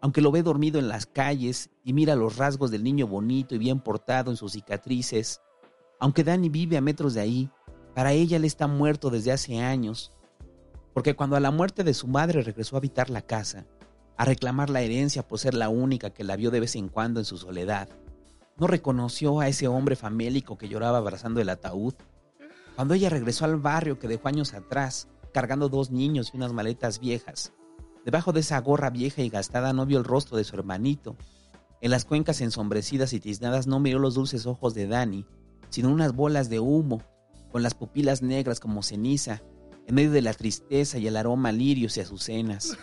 aunque 0.00 0.20
lo 0.20 0.30
ve 0.30 0.42
dormido 0.42 0.78
en 0.78 0.88
las 0.88 1.04
calles 1.04 1.70
y 1.84 1.92
mira 1.92 2.14
los 2.14 2.36
rasgos 2.36 2.70
del 2.70 2.84
niño 2.84 3.08
bonito 3.08 3.54
y 3.56 3.58
bien 3.58 3.80
portado 3.80 4.30
en 4.30 4.36
sus 4.36 4.52
cicatrices, 4.52 5.42
aunque 5.98 6.24
Dani 6.24 6.48
vive 6.48 6.76
a 6.76 6.80
metros 6.80 7.14
de 7.14 7.20
ahí, 7.20 7.50
para 7.94 8.12
ella 8.12 8.36
él 8.36 8.44
está 8.44 8.68
muerto 8.68 9.10
desde 9.10 9.32
hace 9.32 9.58
años, 9.58 10.12
porque 10.94 11.14
cuando 11.14 11.36
a 11.36 11.40
la 11.40 11.50
muerte 11.50 11.84
de 11.84 11.94
su 11.94 12.06
madre 12.06 12.42
regresó 12.42 12.76
a 12.76 12.78
habitar 12.78 13.10
la 13.10 13.22
casa, 13.22 13.66
a 14.16 14.24
reclamar 14.24 14.70
la 14.70 14.82
herencia 14.82 15.26
por 15.26 15.40
ser 15.40 15.54
la 15.54 15.68
única 15.68 16.10
que 16.10 16.24
la 16.24 16.36
vio 16.36 16.50
de 16.50 16.60
vez 16.60 16.76
en 16.76 16.88
cuando 16.88 17.18
en 17.18 17.26
su 17.26 17.36
soledad, 17.36 17.88
no 18.58 18.66
reconoció 18.68 19.40
a 19.40 19.48
ese 19.48 19.66
hombre 19.66 19.96
famélico 19.96 20.56
que 20.56 20.68
lloraba 20.68 20.98
abrazando 20.98 21.40
el 21.40 21.48
ataúd 21.48 21.94
cuando 22.76 22.94
ella 22.94 23.10
regresó 23.10 23.44
al 23.44 23.56
barrio 23.56 23.98
que 23.98 24.08
dejó 24.08 24.28
años 24.28 24.54
atrás, 24.54 25.08
cargando 25.32 25.68
dos 25.68 25.90
niños 25.90 26.30
y 26.32 26.36
unas 26.36 26.52
maletas 26.52 26.98
viejas, 27.00 27.52
debajo 28.04 28.32
de 28.32 28.40
esa 28.40 28.58
gorra 28.60 28.90
vieja 28.90 29.22
y 29.22 29.28
gastada 29.28 29.72
no 29.72 29.86
vio 29.86 29.98
el 29.98 30.04
rostro 30.04 30.36
de 30.36 30.44
su 30.44 30.56
hermanito. 30.56 31.16
En 31.80 31.90
las 31.90 32.04
cuencas 32.04 32.40
ensombrecidas 32.40 33.12
y 33.12 33.20
tiznadas 33.20 33.66
no 33.66 33.80
miró 33.80 33.98
los 33.98 34.14
dulces 34.14 34.46
ojos 34.46 34.74
de 34.74 34.86
Dani, 34.86 35.26
sino 35.68 35.90
unas 35.90 36.14
bolas 36.14 36.48
de 36.48 36.60
humo, 36.60 37.02
con 37.50 37.62
las 37.62 37.74
pupilas 37.74 38.22
negras 38.22 38.60
como 38.60 38.82
ceniza, 38.82 39.42
en 39.86 39.94
medio 39.94 40.10
de 40.10 40.22
la 40.22 40.32
tristeza 40.32 40.98
y 40.98 41.06
el 41.06 41.16
aroma 41.16 41.52
lirios 41.52 41.96
y 41.96 42.00
azucenas. 42.00 42.76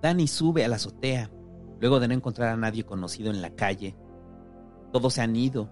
Dani 0.00 0.26
sube 0.26 0.64
a 0.64 0.68
la 0.68 0.76
azotea, 0.76 1.30
luego 1.80 2.00
de 2.00 2.08
no 2.08 2.14
encontrar 2.14 2.48
a 2.48 2.56
nadie 2.56 2.84
conocido 2.84 3.30
en 3.30 3.40
la 3.42 3.54
calle. 3.54 3.96
Todos 4.92 5.14
se 5.14 5.22
han 5.22 5.36
ido, 5.36 5.70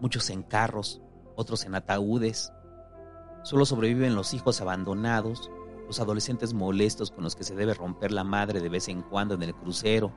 muchos 0.00 0.30
en 0.30 0.42
carros, 0.42 1.00
otros 1.36 1.64
en 1.64 1.74
ataúdes. 1.74 2.52
Solo 3.42 3.66
sobreviven 3.66 4.14
los 4.14 4.34
hijos 4.34 4.60
abandonados, 4.60 5.50
los 5.86 6.00
adolescentes 6.00 6.54
molestos 6.54 7.10
con 7.10 7.24
los 7.24 7.36
que 7.36 7.44
se 7.44 7.54
debe 7.54 7.74
romper 7.74 8.12
la 8.12 8.24
madre 8.24 8.60
de 8.60 8.68
vez 8.68 8.88
en 8.88 9.02
cuando 9.02 9.34
en 9.34 9.42
el 9.42 9.54
crucero, 9.54 10.12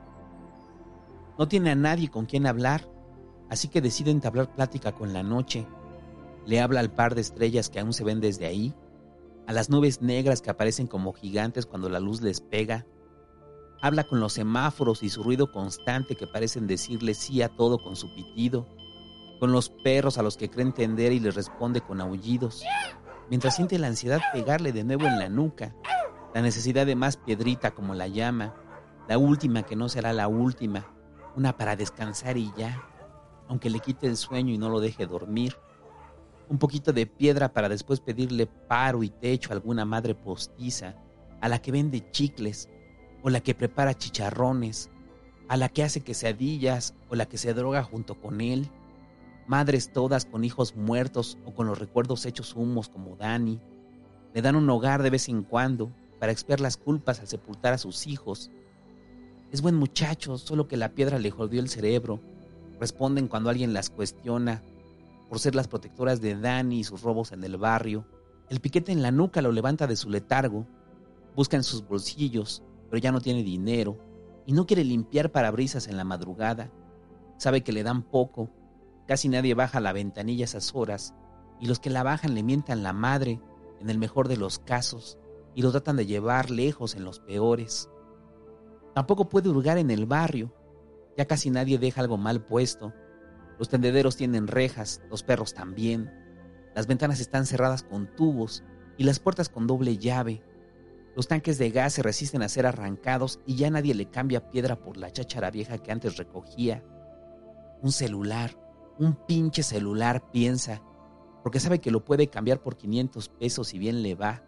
No 1.38 1.46
tiene 1.46 1.70
a 1.70 1.76
nadie 1.76 2.10
con 2.10 2.26
quien 2.26 2.46
hablar, 2.46 2.88
así 3.48 3.68
que 3.68 3.80
decide 3.80 4.10
entablar 4.10 4.52
plática 4.52 4.92
con 4.92 5.12
la 5.12 5.22
noche. 5.22 5.68
Le 6.46 6.60
habla 6.60 6.80
al 6.80 6.90
par 6.90 7.14
de 7.14 7.20
estrellas 7.20 7.68
que 7.68 7.78
aún 7.78 7.92
se 7.92 8.02
ven 8.02 8.20
desde 8.20 8.46
ahí, 8.46 8.74
a 9.46 9.52
las 9.52 9.70
nubes 9.70 10.02
negras 10.02 10.42
que 10.42 10.50
aparecen 10.50 10.88
como 10.88 11.12
gigantes 11.12 11.64
cuando 11.64 11.88
la 11.88 12.00
luz 12.00 12.22
les 12.22 12.40
pega. 12.40 12.86
Habla 13.80 14.04
con 14.04 14.18
los 14.18 14.32
semáforos 14.32 15.02
y 15.04 15.10
su 15.10 15.22
ruido 15.22 15.52
constante 15.52 16.16
que 16.16 16.26
parecen 16.26 16.66
decirle 16.66 17.14
sí 17.14 17.40
a 17.42 17.48
todo 17.48 17.78
con 17.78 17.94
su 17.94 18.12
pitido, 18.14 18.66
con 19.38 19.52
los 19.52 19.68
perros 19.68 20.18
a 20.18 20.22
los 20.22 20.36
que 20.36 20.50
cree 20.50 20.66
entender 20.66 21.12
y 21.12 21.20
les 21.20 21.34
responde 21.34 21.80
con 21.80 22.00
aullidos, 22.00 22.64
mientras 23.30 23.56
siente 23.56 23.78
la 23.78 23.86
ansiedad 23.86 24.20
pegarle 24.32 24.72
de 24.72 24.84
nuevo 24.84 25.06
en 25.06 25.18
la 25.18 25.28
nuca, 25.28 25.74
la 26.34 26.42
necesidad 26.42 26.86
de 26.86 26.96
más 26.96 27.16
piedrita 27.16 27.70
como 27.70 27.94
la 27.94 28.08
llama, 28.08 28.54
la 29.08 29.18
última 29.18 29.62
que 29.62 29.76
no 29.76 29.88
será 29.88 30.12
la 30.12 30.28
última, 30.28 30.86
una 31.36 31.56
para 31.56 31.76
descansar 31.76 32.36
y 32.36 32.52
ya, 32.56 32.82
aunque 33.48 33.70
le 33.70 33.80
quite 33.80 34.06
el 34.06 34.16
sueño 34.16 34.52
y 34.52 34.58
no 34.58 34.68
lo 34.68 34.80
deje 34.80 35.06
dormir. 35.06 35.56
Un 36.48 36.58
poquito 36.58 36.92
de 36.92 37.06
piedra 37.06 37.52
para 37.52 37.68
después 37.68 38.00
pedirle 38.00 38.46
paro 38.46 39.02
y 39.02 39.10
techo 39.10 39.50
a 39.50 39.54
alguna 39.54 39.84
madre 39.84 40.14
postiza, 40.14 40.96
a 41.40 41.48
la 41.48 41.60
que 41.60 41.72
vende 41.72 42.10
chicles, 42.10 42.68
o 43.22 43.30
la 43.30 43.40
que 43.40 43.54
prepara 43.54 43.94
chicharrones, 43.94 44.90
a 45.48 45.56
la 45.56 45.68
que 45.68 45.82
hace 45.82 46.02
quesadillas 46.02 46.94
o 47.08 47.14
la 47.14 47.26
que 47.26 47.38
se 47.38 47.54
droga 47.54 47.82
junto 47.82 48.20
con 48.20 48.40
él, 48.40 48.70
madres 49.48 49.92
todas 49.92 50.26
con 50.26 50.44
hijos 50.44 50.76
muertos 50.76 51.38
o 51.44 51.54
con 51.54 51.66
los 51.66 51.78
recuerdos 51.78 52.26
hechos 52.26 52.54
humos 52.54 52.88
como 52.88 53.16
Dani, 53.16 53.60
le 54.34 54.42
dan 54.42 54.56
un 54.56 54.68
hogar 54.70 55.02
de 55.02 55.10
vez 55.10 55.28
en 55.28 55.42
cuando 55.42 55.90
para 56.20 56.32
expiar 56.32 56.60
las 56.60 56.76
culpas 56.76 57.20
al 57.20 57.28
sepultar 57.28 57.72
a 57.72 57.78
sus 57.78 58.06
hijos. 58.06 58.50
Es 59.50 59.62
buen 59.62 59.74
muchacho, 59.74 60.36
solo 60.36 60.68
que 60.68 60.76
la 60.76 60.90
piedra 60.90 61.18
le 61.18 61.30
jodió 61.30 61.60
el 61.60 61.68
cerebro. 61.68 62.20
Responden 62.78 63.28
cuando 63.28 63.50
alguien 63.50 63.72
las 63.72 63.90
cuestiona 63.90 64.62
por 65.28 65.38
ser 65.38 65.54
las 65.54 65.68
protectoras 65.68 66.20
de 66.20 66.36
Dani 66.36 66.80
y 66.80 66.84
sus 66.84 67.02
robos 67.02 67.32
en 67.32 67.42
el 67.42 67.56
barrio. 67.56 68.04
El 68.50 68.60
piquete 68.60 68.92
en 68.92 69.02
la 69.02 69.10
nuca 69.10 69.42
lo 69.42 69.52
levanta 69.52 69.86
de 69.86 69.96
su 69.96 70.10
letargo. 70.10 70.66
Busca 71.34 71.56
en 71.56 71.64
sus 71.64 71.86
bolsillos, 71.86 72.62
pero 72.90 73.00
ya 73.00 73.12
no 73.12 73.20
tiene 73.20 73.42
dinero 73.42 73.96
y 74.46 74.52
no 74.52 74.66
quiere 74.66 74.84
limpiar 74.84 75.30
parabrisas 75.30 75.88
en 75.88 75.96
la 75.96 76.04
madrugada. 76.04 76.70
Sabe 77.36 77.62
que 77.62 77.72
le 77.72 77.82
dan 77.82 78.02
poco. 78.02 78.50
Casi 79.08 79.28
nadie 79.28 79.54
baja 79.54 79.80
la 79.80 79.92
ventanilla 79.92 80.44
a 80.44 80.46
esas 80.46 80.72
horas 80.74 81.14
y 81.58 81.66
los 81.66 81.80
que 81.80 81.90
la 81.90 82.04
bajan 82.04 82.36
le 82.36 82.44
mientan 82.44 82.84
la 82.84 82.92
madre 82.92 83.40
en 83.80 83.90
el 83.90 83.98
mejor 83.98 84.28
de 84.28 84.36
los 84.36 84.60
casos 84.60 85.18
y 85.56 85.62
lo 85.62 85.72
tratan 85.72 85.96
de 85.96 86.06
llevar 86.06 86.50
lejos 86.50 86.94
en 86.94 87.04
los 87.04 87.18
peores. 87.18 87.90
Tampoco 88.94 89.28
puede 89.28 89.48
hurgar 89.48 89.78
en 89.78 89.90
el 89.90 90.06
barrio. 90.06 90.54
Ya 91.16 91.26
casi 91.26 91.50
nadie 91.50 91.78
deja 91.78 92.00
algo 92.00 92.16
mal 92.16 92.44
puesto 92.44 92.92
los 93.58 93.68
tendederos 93.68 94.16
tienen 94.16 94.46
rejas, 94.46 95.02
los 95.10 95.24
perros 95.24 95.52
también. 95.52 96.12
Las 96.74 96.86
ventanas 96.86 97.18
están 97.18 97.44
cerradas 97.44 97.82
con 97.82 98.14
tubos 98.14 98.62
y 98.96 99.02
las 99.02 99.18
puertas 99.18 99.48
con 99.48 99.66
doble 99.66 99.98
llave. 99.98 100.42
Los 101.16 101.26
tanques 101.26 101.58
de 101.58 101.70
gas 101.70 101.94
se 101.94 102.04
resisten 102.04 102.42
a 102.42 102.48
ser 102.48 102.66
arrancados 102.66 103.40
y 103.46 103.56
ya 103.56 103.68
nadie 103.70 103.94
le 103.94 104.08
cambia 104.08 104.48
piedra 104.50 104.76
por 104.76 104.96
la 104.96 105.10
cháchara 105.10 105.50
vieja 105.50 105.78
que 105.78 105.90
antes 105.90 106.16
recogía. 106.16 106.84
Un 107.82 107.90
celular, 107.90 108.56
un 108.98 109.14
pinche 109.14 109.62
celular, 109.62 110.30
piensa, 110.30 110.82
porque 111.42 111.60
sabe 111.60 111.80
que 111.80 111.90
lo 111.90 112.04
puede 112.04 112.28
cambiar 112.28 112.62
por 112.62 112.76
500 112.76 113.28
pesos 113.28 113.68
si 113.68 113.78
bien 113.78 114.02
le 114.02 114.14
va. 114.14 114.44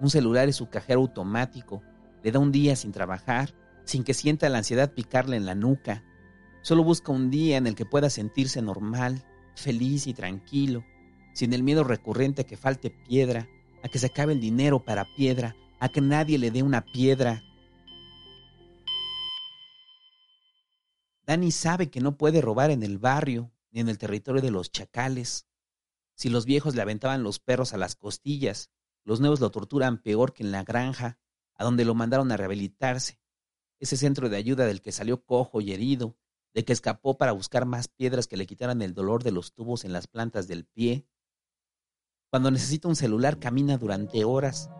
Un 0.00 0.10
celular 0.10 0.48
es 0.48 0.56
su 0.56 0.68
cajero 0.70 1.00
automático, 1.00 1.82
le 2.22 2.32
da 2.32 2.38
un 2.38 2.52
día 2.52 2.74
sin 2.74 2.92
trabajar, 2.92 3.54
sin 3.84 4.02
que 4.04 4.14
sienta 4.14 4.48
la 4.48 4.58
ansiedad 4.58 4.92
picarle 4.92 5.36
en 5.36 5.46
la 5.46 5.54
nuca. 5.54 6.04
Solo 6.62 6.84
busca 6.84 7.12
un 7.12 7.30
día 7.30 7.56
en 7.56 7.66
el 7.66 7.74
que 7.74 7.84
pueda 7.84 8.08
sentirse 8.08 8.62
normal, 8.62 9.24
feliz 9.54 10.06
y 10.06 10.14
tranquilo, 10.14 10.84
sin 11.34 11.52
el 11.52 11.62
miedo 11.62 11.84
recurrente 11.84 12.42
a 12.42 12.46
que 12.46 12.56
falte 12.56 12.90
piedra, 12.90 13.48
a 13.84 13.88
que 13.88 13.98
se 13.98 14.06
acabe 14.06 14.32
el 14.32 14.40
dinero 14.40 14.84
para 14.84 15.06
piedra, 15.16 15.54
a 15.80 15.88
que 15.88 16.00
nadie 16.00 16.38
le 16.38 16.50
dé 16.50 16.62
una 16.62 16.82
piedra. 16.82 17.42
Dani 21.26 21.50
sabe 21.50 21.90
que 21.90 22.00
no 22.00 22.16
puede 22.16 22.40
robar 22.40 22.70
en 22.70 22.82
el 22.82 22.98
barrio 22.98 23.51
ni 23.72 23.80
en 23.80 23.88
el 23.88 23.98
territorio 23.98 24.40
de 24.40 24.50
los 24.50 24.70
chacales. 24.70 25.48
Si 26.14 26.28
los 26.28 26.44
viejos 26.44 26.74
le 26.76 26.82
aventaban 26.82 27.24
los 27.24 27.40
perros 27.40 27.72
a 27.72 27.78
las 27.78 27.96
costillas, 27.96 28.70
los 29.04 29.18
nuevos 29.18 29.40
lo 29.40 29.50
torturan 29.50 29.98
peor 29.98 30.32
que 30.32 30.44
en 30.44 30.52
la 30.52 30.62
granja, 30.62 31.18
a 31.54 31.64
donde 31.64 31.84
lo 31.84 31.94
mandaron 31.94 32.30
a 32.30 32.36
rehabilitarse. 32.36 33.20
Ese 33.80 33.96
centro 33.96 34.28
de 34.28 34.36
ayuda 34.36 34.64
del 34.64 34.80
que 34.80 34.92
salió 34.92 35.24
cojo 35.24 35.60
y 35.60 35.72
herido, 35.72 36.16
de 36.54 36.64
que 36.64 36.72
escapó 36.72 37.16
para 37.16 37.32
buscar 37.32 37.64
más 37.66 37.88
piedras 37.88 38.26
que 38.26 38.36
le 38.36 38.46
quitaran 38.46 38.82
el 38.82 38.94
dolor 38.94 39.24
de 39.24 39.32
los 39.32 39.54
tubos 39.54 39.84
en 39.84 39.92
las 39.92 40.06
plantas 40.06 40.46
del 40.46 40.66
pie. 40.66 41.08
Cuando 42.30 42.50
necesita 42.50 42.88
un 42.88 42.96
celular 42.96 43.38
camina 43.38 43.78
durante 43.78 44.24
horas, 44.24 44.70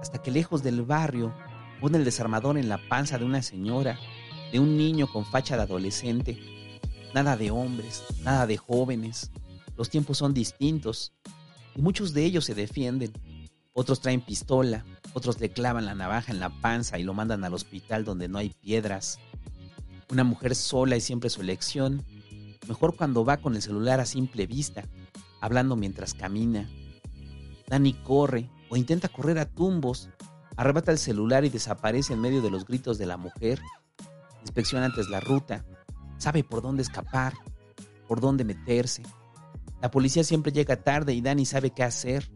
hasta 0.00 0.22
que 0.22 0.30
lejos 0.30 0.62
del 0.62 0.82
barrio 0.82 1.34
pone 1.80 1.98
el 1.98 2.04
desarmador 2.04 2.58
en 2.58 2.68
la 2.68 2.78
panza 2.88 3.18
de 3.18 3.24
una 3.24 3.42
señora, 3.42 3.98
de 4.52 4.60
un 4.60 4.76
niño 4.76 5.10
con 5.10 5.24
facha 5.24 5.56
de 5.56 5.62
adolescente. 5.62 6.38
Nada 7.14 7.36
de 7.36 7.50
hombres, 7.50 8.04
nada 8.22 8.46
de 8.46 8.56
jóvenes. 8.56 9.30
Los 9.76 9.90
tiempos 9.90 10.18
son 10.18 10.32
distintos 10.32 11.12
y 11.74 11.82
muchos 11.82 12.14
de 12.14 12.24
ellos 12.24 12.44
se 12.44 12.54
defienden. 12.54 13.12
Otros 13.74 14.00
traen 14.00 14.20
pistola, 14.20 14.84
otros 15.14 15.40
le 15.40 15.50
clavan 15.50 15.86
la 15.86 15.94
navaja 15.94 16.32
en 16.32 16.40
la 16.40 16.48
panza 16.48 16.98
y 16.98 17.02
lo 17.02 17.14
mandan 17.14 17.44
al 17.44 17.54
hospital 17.54 18.04
donde 18.04 18.28
no 18.28 18.38
hay 18.38 18.50
piedras. 18.50 19.18
Una 20.10 20.24
mujer 20.24 20.54
sola 20.54 20.96
es 20.96 21.04
siempre 21.04 21.30
su 21.30 21.40
elección, 21.40 22.04
mejor 22.68 22.96
cuando 22.96 23.24
va 23.24 23.38
con 23.38 23.56
el 23.56 23.62
celular 23.62 24.00
a 24.00 24.06
simple 24.06 24.46
vista, 24.46 24.84
hablando 25.40 25.76
mientras 25.76 26.14
camina. 26.14 26.68
Dani 27.66 27.94
corre 27.94 28.50
o 28.68 28.76
intenta 28.76 29.08
correr 29.08 29.38
a 29.38 29.46
tumbos, 29.46 30.10
arrebata 30.56 30.92
el 30.92 30.98
celular 30.98 31.44
y 31.44 31.50
desaparece 31.50 32.12
en 32.12 32.20
medio 32.20 32.42
de 32.42 32.50
los 32.50 32.66
gritos 32.66 32.98
de 32.98 33.06
la 33.06 33.16
mujer. 33.16 33.60
Inspecciona 34.42 34.86
antes 34.86 35.08
la 35.08 35.20
ruta, 35.20 35.64
sabe 36.22 36.44
por 36.44 36.62
dónde 36.62 36.82
escapar, 36.82 37.34
por 38.08 38.20
dónde 38.20 38.44
meterse. 38.44 39.02
La 39.80 39.90
policía 39.90 40.24
siempre 40.24 40.52
llega 40.52 40.76
tarde 40.76 41.12
y 41.12 41.20
Dani 41.20 41.44
sabe 41.44 41.70
qué 41.70 41.82
hacer. 41.82 42.30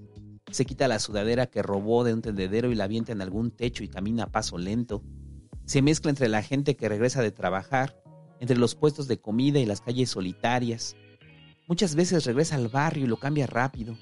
Se 0.51 0.65
quita 0.65 0.89
la 0.89 0.99
sudadera 0.99 1.47
que 1.47 1.63
robó 1.63 2.05
de 2.05 2.15
un 2.15 2.23
tendedero 2.23 2.71
y 2.71 2.75
la 2.75 2.85
avienta 2.85 3.13
en 3.13 3.23
algún 3.23 3.51
techo 3.51 3.85
y 3.85 3.89
camina 3.89 4.25
a 4.25 4.33
paso 4.33 4.59
lento 4.59 5.03
se 5.67 5.83
mezcla 5.83 6.11
entre 6.11 6.29
la 6.29 6.43
gente 6.43 6.77
que 6.77 6.89
regresa 6.89 7.23
de 7.23 7.33
trabajar, 7.33 8.01
entre 8.39 8.57
los 8.57 8.77
puestos 8.77 9.09
de 9.09 9.19
comida 9.19 9.59
y 9.59 9.67
las 9.67 9.81
calles 9.81 10.11
solitarias. 10.11 10.97
Muchas 11.67 11.97
veces 11.97 12.25
regresa 12.25 12.55
al 12.55 12.69
barrio 12.69 13.05
y 13.05 13.09
lo 13.09 13.19
cambia 13.19 13.49
rápido, 13.49 13.99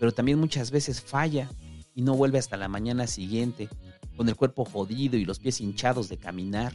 pero 0.00 0.12
también 0.12 0.40
muchas 0.40 0.72
veces 0.72 1.00
falla 1.00 1.48
y 1.94 2.02
no 2.02 2.14
vuelve 2.14 2.38
hasta 2.38 2.56
la 2.56 2.68
mañana 2.68 3.06
siguiente, 3.06 3.68
con 4.16 4.28
el 4.28 4.34
cuerpo 4.34 4.64
jodido 4.64 5.16
y 5.16 5.24
los 5.24 5.38
pies 5.38 5.60
hinchados 5.60 6.08
de 6.08 6.18
caminar. 6.18 6.72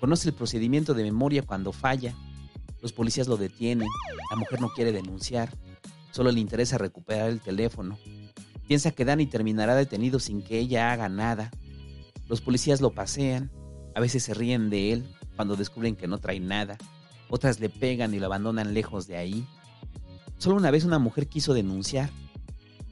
Conoce 0.00 0.28
el 0.28 0.34
procedimiento 0.34 0.94
de 0.94 1.02
memoria 1.02 1.42
cuando 1.42 1.72
falla. 1.72 2.14
Los 2.82 2.92
policías 2.92 3.28
lo 3.28 3.36
detienen, 3.36 3.88
la 4.30 4.36
mujer 4.36 4.60
no 4.60 4.68
quiere 4.68 4.92
denunciar, 4.92 5.56
solo 6.10 6.30
le 6.30 6.40
interesa 6.40 6.76
recuperar 6.76 7.30
el 7.30 7.40
teléfono. 7.40 7.98
Piensa 8.68 8.90
que 8.90 9.04
Dani 9.04 9.26
terminará 9.26 9.74
detenido 9.74 10.18
sin 10.20 10.42
que 10.42 10.58
ella 10.58 10.92
haga 10.92 11.08
nada. 11.08 11.50
Los 12.28 12.40
policías 12.40 12.80
lo 12.80 12.90
pasean, 12.90 13.50
a 13.94 14.00
veces 14.00 14.24
se 14.24 14.34
ríen 14.34 14.70
de 14.70 14.92
él 14.92 15.06
cuando 15.36 15.56
descubren 15.56 15.96
que 15.96 16.06
no 16.06 16.18
trae 16.18 16.40
nada, 16.40 16.76
otras 17.28 17.60
le 17.60 17.68
pegan 17.68 18.14
y 18.14 18.18
lo 18.18 18.26
abandonan 18.26 18.74
lejos 18.74 19.06
de 19.06 19.16
ahí. 19.16 19.46
Solo 20.38 20.56
una 20.56 20.70
vez 20.70 20.84
una 20.84 20.98
mujer 20.98 21.26
quiso 21.26 21.54
denunciar. 21.54 22.10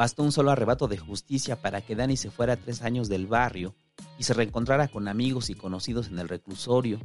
Bastó 0.03 0.25
un 0.25 0.33
solo 0.33 0.51
arrebato 0.51 0.89
de 0.89 0.99
justicia 0.99 1.63
para 1.63 1.81
que 1.81 1.95
Dani 1.95 2.17
se 2.17 2.33
fuera 2.33 2.57
tres 2.57 2.83
años 2.83 3.09
del 3.09 3.29
barrio 3.29 3.77
y 4.19 4.25
se 4.25 4.35
reencontrara 4.35 4.89
con 4.89 5.07
amigos 5.07 5.49
y 5.49 5.55
conocidos 5.55 6.09
en 6.09 6.19
el 6.19 6.29
reclusorio, 6.29 6.99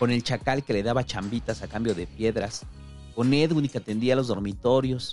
con 0.00 0.10
el 0.10 0.24
chacal 0.24 0.64
que 0.64 0.72
le 0.72 0.82
daba 0.82 1.04
chambitas 1.04 1.62
a 1.62 1.68
cambio 1.68 1.94
de 1.94 2.08
piedras, 2.08 2.66
con 3.14 3.32
Edwin 3.32 3.68
que 3.68 3.78
atendía 3.78 4.16
los 4.16 4.26
dormitorios, 4.26 5.12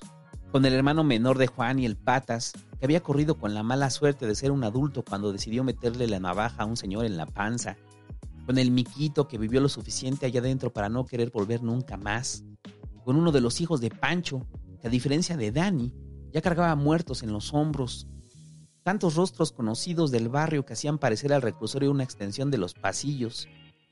con 0.51 0.65
el 0.65 0.73
hermano 0.73 1.03
menor 1.03 1.37
de 1.37 1.45
Juan 1.45 1.77
y 1.77 1.85
el 1.85 1.95
Patas, 1.95 2.53
que 2.79 2.85
había 2.85 3.03
corrido 3.03 3.37
con 3.37 3.53
la 3.53 3.61
mala 3.61 3.91
suerte 3.91 4.25
de 4.25 4.33
ser 4.33 4.49
un 4.49 4.63
adulto 4.63 5.03
cuando 5.07 5.31
decidió 5.31 5.63
meterle 5.63 6.07
la 6.07 6.19
navaja 6.19 6.63
a 6.63 6.65
un 6.65 6.75
señor 6.75 7.05
en 7.05 7.17
la 7.17 7.27
panza, 7.27 7.77
con 8.47 8.57
el 8.57 8.71
Miquito 8.71 9.27
que 9.27 9.37
vivió 9.37 9.61
lo 9.61 9.69
suficiente 9.69 10.25
allá 10.25 10.39
adentro 10.39 10.73
para 10.73 10.89
no 10.89 11.05
querer 11.05 11.29
volver 11.29 11.61
nunca 11.61 11.97
más, 11.97 12.43
con 13.05 13.15
uno 13.15 13.31
de 13.31 13.41
los 13.41 13.61
hijos 13.61 13.79
de 13.79 13.91
Pancho, 13.91 14.47
que 14.81 14.87
a 14.87 14.89
diferencia 14.89 15.37
de 15.37 15.51
Dani, 15.51 15.93
ya 16.33 16.41
cargaba 16.41 16.75
muertos 16.75 17.23
en 17.23 17.31
los 17.31 17.53
hombros, 17.53 18.07
tantos 18.83 19.15
rostros 19.15 19.51
conocidos 19.51 20.11
del 20.11 20.29
barrio 20.29 20.65
que 20.65 20.73
hacían 20.73 20.97
parecer 20.97 21.33
al 21.33 21.41
reclusorio 21.41 21.91
una 21.91 22.03
extensión 22.03 22.51
de 22.51 22.57
los 22.57 22.73
pasillos, 22.73 23.47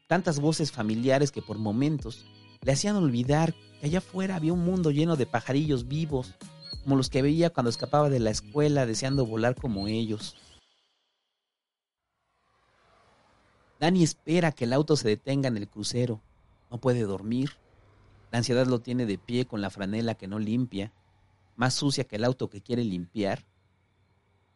tantas 0.07 0.39
voces 0.39 0.71
familiares 0.71 1.31
que 1.31 1.41
por 1.41 1.57
momentos 1.57 2.25
le 2.61 2.71
hacían 2.71 2.95
olvidar 2.95 3.53
que 3.79 3.87
allá 3.87 3.99
afuera 3.99 4.35
había 4.35 4.53
un 4.53 4.65
mundo 4.65 4.91
lleno 4.91 5.15
de 5.15 5.25
pajarillos 5.25 5.87
vivos, 5.87 6.35
como 6.83 6.95
los 6.95 7.09
que 7.09 7.21
veía 7.21 7.49
cuando 7.49 7.69
escapaba 7.69 8.09
de 8.09 8.19
la 8.19 8.31
escuela 8.31 8.85
deseando 8.85 9.25
volar 9.25 9.55
como 9.55 9.87
ellos. 9.87 10.35
Dani 13.79 14.03
espera 14.03 14.51
que 14.51 14.65
el 14.65 14.73
auto 14.73 14.97
se 14.97 15.07
detenga 15.07 15.47
en 15.47 15.55
el 15.55 15.69
crucero. 15.69 16.21
No 16.69 16.79
puede 16.79 17.03
dormir. 17.03 17.51
La 18.31 18.39
ansiedad 18.39 18.67
lo 18.67 18.79
tiene 18.79 19.05
de 19.05 19.17
pie 19.17 19.45
con 19.45 19.61
la 19.61 19.69
franela 19.69 20.15
que 20.15 20.27
no 20.27 20.37
limpia, 20.37 20.91
más 21.59 21.73
sucia 21.73 22.05
que 22.05 22.15
el 22.15 22.23
auto 22.23 22.49
que 22.49 22.61
quiere 22.61 22.85
limpiar. 22.85 23.45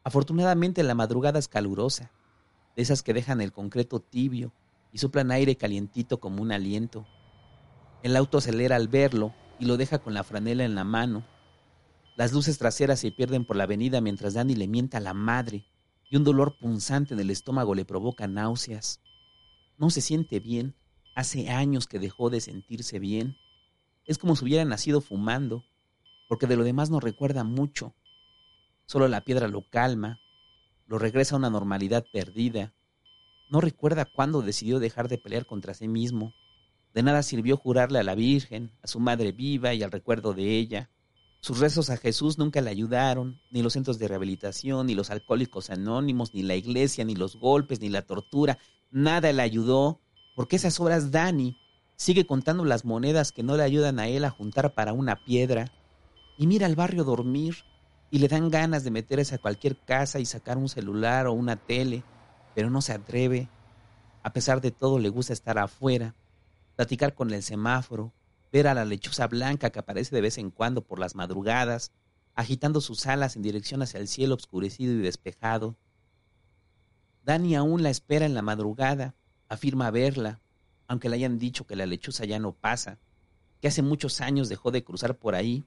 Afortunadamente 0.06 0.84
la 0.84 0.96
madrugada 0.96 1.38
es 1.38 1.50
calurosa, 1.50 2.12
de 2.78 2.82
esas 2.82 3.04
que 3.04 3.14
dejan 3.14 3.42
el 3.42 3.52
concreto 3.52 4.00
tibio 4.00 4.54
y 4.94 5.00
soplan 5.00 5.30
aire 5.30 5.58
calientito 5.58 6.22
como 6.22 6.42
un 6.42 6.54
aliento. 6.54 7.06
El 8.04 8.16
auto 8.16 8.38
acelera 8.38 8.78
al 8.78 8.88
verlo 8.88 9.36
y 9.60 9.66
lo 9.66 9.76
deja 9.76 10.00
con 10.00 10.14
la 10.14 10.24
franela 10.24 10.64
en 10.64 10.76
la 10.76 10.86
mano. 10.86 11.28
Las 12.16 12.32
luces 12.32 12.58
traseras 12.58 13.02
se 13.02 13.12
pierden 13.12 13.44
por 13.44 13.58
la 13.58 13.66
avenida 13.66 14.00
mientras 14.00 14.34
Danny 14.34 14.56
le 14.56 14.70
mienta 14.70 15.00
a 15.00 15.02
la 15.02 15.14
madre 15.14 15.66
y 16.10 16.16
un 16.16 16.24
dolor 16.24 16.58
punzante 16.58 17.16
en 17.16 17.20
el 17.20 17.32
estómago 17.32 17.76
le 17.76 17.84
provoca 17.84 18.28
náuseas. 18.28 19.02
No 19.78 19.90
se 19.90 20.00
siente 20.00 20.40
bien. 20.40 20.74
Hace 21.16 21.50
años 21.50 21.86
que 21.86 22.00
dejó 22.00 22.30
de 22.30 22.40
sentirse 22.40 22.98
bien. 22.98 23.36
Es 24.06 24.18
como 24.18 24.38
si 24.38 24.46
hubiera 24.46 24.64
nacido 24.64 25.02
fumando, 25.02 25.66
porque 26.28 26.48
de 26.48 26.56
lo 26.56 26.64
demás 26.64 26.90
no 26.90 27.00
recuerda 27.00 27.44
mucho. 27.44 27.94
Solo 28.86 29.08
la 29.08 29.22
piedra 29.22 29.48
lo 29.48 29.70
calma, 29.70 30.20
lo 30.88 30.98
regresa 30.98 31.36
a 31.36 31.38
una 31.38 31.50
normalidad 31.50 32.06
perdida. 32.12 32.74
No 33.50 33.62
recuerda 33.62 34.06
cuándo 34.06 34.42
decidió 34.42 34.80
dejar 34.80 35.08
de 35.08 35.18
pelear 35.18 35.46
contra 35.46 35.74
sí 35.74 35.88
mismo. 35.88 36.34
De 36.94 37.04
nada 37.04 37.24
sirvió 37.24 37.58
jurarle 37.58 38.00
a 38.00 38.04
la 38.04 38.16
Virgen, 38.16 38.72
a 38.82 38.88
su 38.88 39.00
madre 39.00 39.32
viva 39.32 39.74
y 39.74 39.84
al 39.84 39.92
recuerdo 39.92 40.34
de 40.34 40.58
ella. 40.58 40.90
Sus 41.40 41.60
rezos 41.60 41.90
a 41.90 41.98
Jesús 41.98 42.38
nunca 42.38 42.62
le 42.62 42.70
ayudaron, 42.70 43.42
ni 43.52 43.62
los 43.62 43.74
centros 43.74 44.00
de 44.00 44.08
rehabilitación, 44.08 44.88
ni 44.88 44.96
los 44.96 45.10
alcohólicos 45.10 45.70
anónimos, 45.70 46.34
ni 46.34 46.42
la 46.42 46.56
iglesia, 46.56 47.04
ni 47.04 47.16
los 47.16 47.36
golpes, 47.36 47.82
ni 47.82 47.90
la 47.90 48.04
tortura. 48.04 48.60
Nada 48.92 49.34
le 49.34 49.42
ayudó, 49.42 50.00
porque 50.36 50.56
esas 50.56 50.80
horas 50.80 51.12
Dani 51.12 51.58
sigue 51.96 52.26
contando 52.26 52.64
las 52.64 52.86
monedas 52.86 53.32
que 53.32 53.44
no 53.44 53.58
le 53.58 53.64
ayudan 53.64 54.00
a 54.00 54.08
él 54.08 54.24
a 54.24 54.30
juntar 54.30 54.74
para 54.74 54.94
una 54.94 55.18
piedra. 55.26 55.66
Y 56.38 56.48
mira 56.48 56.66
al 56.66 56.76
barrio 56.76 57.04
dormir, 57.04 57.58
y 58.10 58.20
le 58.20 58.28
dan 58.28 58.50
ganas 58.50 58.84
de 58.84 58.92
meterse 58.92 59.36
a 59.36 59.40
cualquier 59.40 59.78
casa 59.78 60.20
y 60.20 60.26
sacar 60.26 60.58
un 60.58 60.70
celular 60.70 61.28
o 61.28 61.34
una 61.34 61.56
tele, 61.56 62.04
pero 62.54 62.70
no 62.70 62.82
se 62.82 62.94
atreve. 62.94 63.50
A 64.22 64.34
pesar 64.34 64.62
de 64.62 64.72
todo 64.72 65.00
le 65.00 65.10
gusta 65.10 65.34
estar 65.34 65.58
afuera 65.58 66.16
platicar 66.76 67.14
con 67.14 67.32
el 67.32 67.44
semáforo, 67.44 68.14
ver 68.52 68.68
a 68.68 68.74
la 68.74 68.86
lechuza 68.86 69.28
blanca 69.28 69.70
que 69.70 69.80
aparece 69.80 70.16
de 70.16 70.22
vez 70.22 70.38
en 70.38 70.52
cuando 70.52 70.84
por 70.84 71.00
las 71.00 71.16
madrugadas, 71.16 71.92
agitando 72.36 72.82
sus 72.82 73.06
alas 73.06 73.36
en 73.36 73.42
dirección 73.42 73.82
hacia 73.82 74.00
el 74.00 74.08
cielo 74.08 74.36
oscurecido 74.36 74.94
y 74.94 74.98
despejado. 74.98 75.78
Dani 77.24 77.56
aún 77.56 77.84
la 77.84 77.90
espera 77.90 78.26
en 78.26 78.34
la 78.34 78.42
madrugada, 78.42 79.16
afirma 79.50 79.92
verla, 79.92 80.42
aunque 80.88 81.10
le 81.10 81.16
hayan 81.16 81.38
dicho 81.38 81.66
que 81.66 81.76
la 81.76 81.86
lechuza 81.86 82.26
ya 82.26 82.40
no 82.40 82.54
pasa, 82.54 83.00
que 83.62 83.68
hace 83.68 83.82
muchos 83.82 84.20
años 84.20 84.50
dejó 84.50 84.72
de 84.72 84.84
cruzar 84.84 85.18
por 85.18 85.36
ahí, 85.36 85.64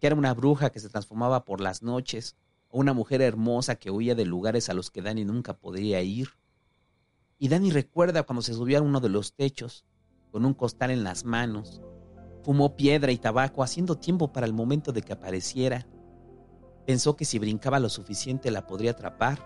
que 0.00 0.06
era 0.06 0.16
una 0.16 0.34
bruja 0.34 0.70
que 0.70 0.80
se 0.80 0.88
transformaba 0.88 1.44
por 1.44 1.60
las 1.60 1.82
noches, 1.82 2.36
o 2.70 2.78
una 2.78 2.92
mujer 2.92 3.22
hermosa 3.22 3.76
que 3.76 3.90
huía 3.90 4.14
de 4.14 4.24
lugares 4.24 4.68
a 4.68 4.74
los 4.74 4.90
que 4.90 5.02
Dani 5.02 5.24
nunca 5.24 5.54
podría 5.54 6.02
ir. 6.02 6.28
Y 7.38 7.48
Dani 7.48 7.70
recuerda 7.70 8.24
cuando 8.24 8.42
se 8.42 8.54
subió 8.54 8.78
a 8.78 8.82
uno 8.82 9.00
de 9.00 9.08
los 9.08 9.32
techos, 9.34 9.84
con 10.30 10.44
un 10.44 10.54
costal 10.54 10.90
en 10.90 11.04
las 11.04 11.24
manos. 11.24 11.80
Fumó 12.42 12.76
piedra 12.76 13.12
y 13.12 13.18
tabaco 13.18 13.62
haciendo 13.62 13.96
tiempo 13.96 14.32
para 14.32 14.46
el 14.46 14.52
momento 14.52 14.92
de 14.92 15.02
que 15.02 15.12
apareciera. 15.12 15.86
Pensó 16.86 17.16
que 17.16 17.24
si 17.24 17.38
brincaba 17.38 17.78
lo 17.78 17.88
suficiente 17.88 18.50
la 18.50 18.66
podría 18.66 18.92
atrapar, 18.92 19.38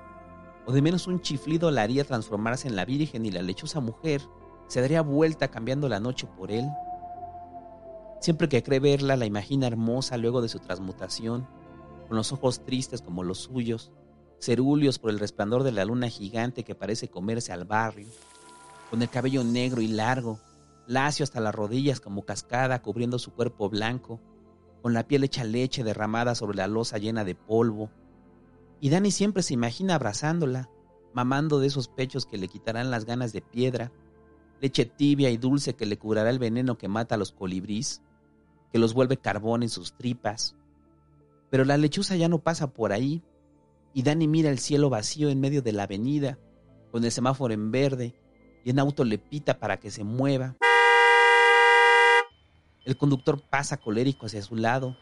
o 0.67 0.73
de 0.73 0.83
menos 0.83 1.07
un 1.07 1.21
chiflido 1.21 1.71
la 1.71 1.83
haría 1.83 2.05
transformarse 2.05 2.69
en 2.69 2.77
la 2.77 2.85
virgen 2.85 3.27
y 3.27 3.31
la 3.31 3.43
lechosa 3.43 3.81
mujer 3.81 4.23
se 4.69 4.81
daría 4.81 5.03
vuelta 5.03 5.49
cambiando 5.49 5.89
la 5.89 6.01
noche 6.01 6.27
por 6.37 6.51
él. 6.51 6.67
Siempre 8.23 8.49
que 8.49 8.63
cree 8.63 8.79
verla, 8.79 9.17
la 9.17 9.27
imagina 9.27 9.67
hermosa 9.67 10.17
luego 10.17 10.43
de 10.43 10.49
su 10.49 10.61
transmutación, 10.61 11.45
con 12.07 12.17
los 12.17 12.33
ojos 12.33 12.65
tristes 12.65 13.03
como 13.03 13.25
los 13.25 13.39
suyos, 13.39 13.91
cerúleos 14.39 15.01
por 15.01 15.11
el 15.11 15.19
resplandor 15.19 15.65
de 15.65 15.73
la 15.73 15.85
luna 15.85 16.09
gigante 16.09 16.63
que 16.63 16.77
parece 16.77 17.09
comerse 17.09 17.53
al 17.53 17.65
barrio, 17.65 18.07
con 18.91 19.03
el 19.03 19.09
cabello 19.09 19.43
negro 19.43 19.83
y 19.83 19.89
largo, 19.89 20.39
lacio 20.87 21.25
hasta 21.25 21.41
las 21.41 21.53
rodillas 21.53 21.99
como 21.99 22.23
cascada 22.23 22.81
cubriendo 22.81 23.19
su 23.19 23.33
cuerpo 23.33 23.69
blanco, 23.69 24.21
con 24.83 24.95
la 24.95 25.09
piel 25.09 25.25
hecha 25.25 25.43
leche 25.43 25.83
derramada 25.83 26.37
sobre 26.37 26.59
la 26.59 26.69
losa 26.69 26.99
llena 26.99 27.25
de 27.25 27.35
polvo. 27.35 27.91
Y 28.81 28.91
Dani 28.91 29.11
siempre 29.11 29.43
se 29.43 29.55
imagina 29.55 29.97
abrazándola, 29.97 30.71
mamando 31.13 31.59
de 31.59 31.67
esos 31.67 31.89
pechos 31.89 32.25
que 32.25 32.39
le 32.39 32.47
quitarán 32.47 32.93
las 32.93 33.05
ganas 33.05 33.33
de 33.33 33.43
piedra, 33.43 33.91
leche 34.61 34.85
tibia 34.85 35.29
y 35.31 35.39
dulce 35.39 35.75
que 35.75 35.87
le 35.87 35.99
curará 35.99 36.31
el 36.31 36.39
veneno 36.39 36.79
que 36.79 36.87
mata 36.87 37.17
a 37.17 37.19
los 37.19 37.33
colibrís, 37.33 38.01
que 38.73 38.79
los 38.79 38.95
vuelve 38.95 39.19
carbón 39.19 39.63
en 39.63 39.69
sus 39.69 39.93
tripas. 39.93 40.57
Pero 41.51 41.65
la 41.65 41.77
lechuza 41.77 42.17
ya 42.17 42.29
no 42.29 42.39
pasa 42.39 42.73
por 42.73 42.93
ahí, 42.93 43.23
y 43.93 44.03
Dani 44.03 44.27
mira 44.27 44.49
el 44.49 44.59
cielo 44.59 44.89
vacío 44.89 45.29
en 45.29 45.41
medio 45.41 45.61
de 45.61 45.73
la 45.73 45.83
avenida, 45.83 46.39
con 46.91 47.05
el 47.05 47.13
semáforo 47.13 47.53
en 47.53 47.71
verde, 47.71 48.15
y 48.65 48.71
en 48.71 48.79
auto 48.79 49.05
le 49.05 49.19
pita 49.19 49.59
para 49.59 49.79
que 49.79 49.91
se 49.91 50.05
mueva. 50.05 50.57
El 52.85 52.97
conductor 52.97 53.43
pasa 53.49 53.77
colérico 53.77 54.27
hacia 54.27 54.43
su 54.43 54.57
lado, 54.57 54.97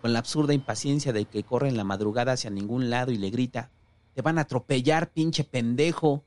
con 0.00 0.12
la 0.12 0.20
absurda 0.20 0.54
impaciencia 0.54 1.12
de 1.12 1.26
que 1.26 1.44
corre 1.44 1.68
en 1.68 1.76
la 1.76 1.84
madrugada 1.84 2.32
hacia 2.32 2.50
ningún 2.50 2.88
lado 2.88 3.12
y 3.12 3.18
le 3.18 3.28
grita, 3.28 3.70
te 4.14 4.22
van 4.22 4.38
a 4.38 4.42
atropellar, 4.42 5.12
pinche 5.12 5.44
pendejo. 5.44 6.24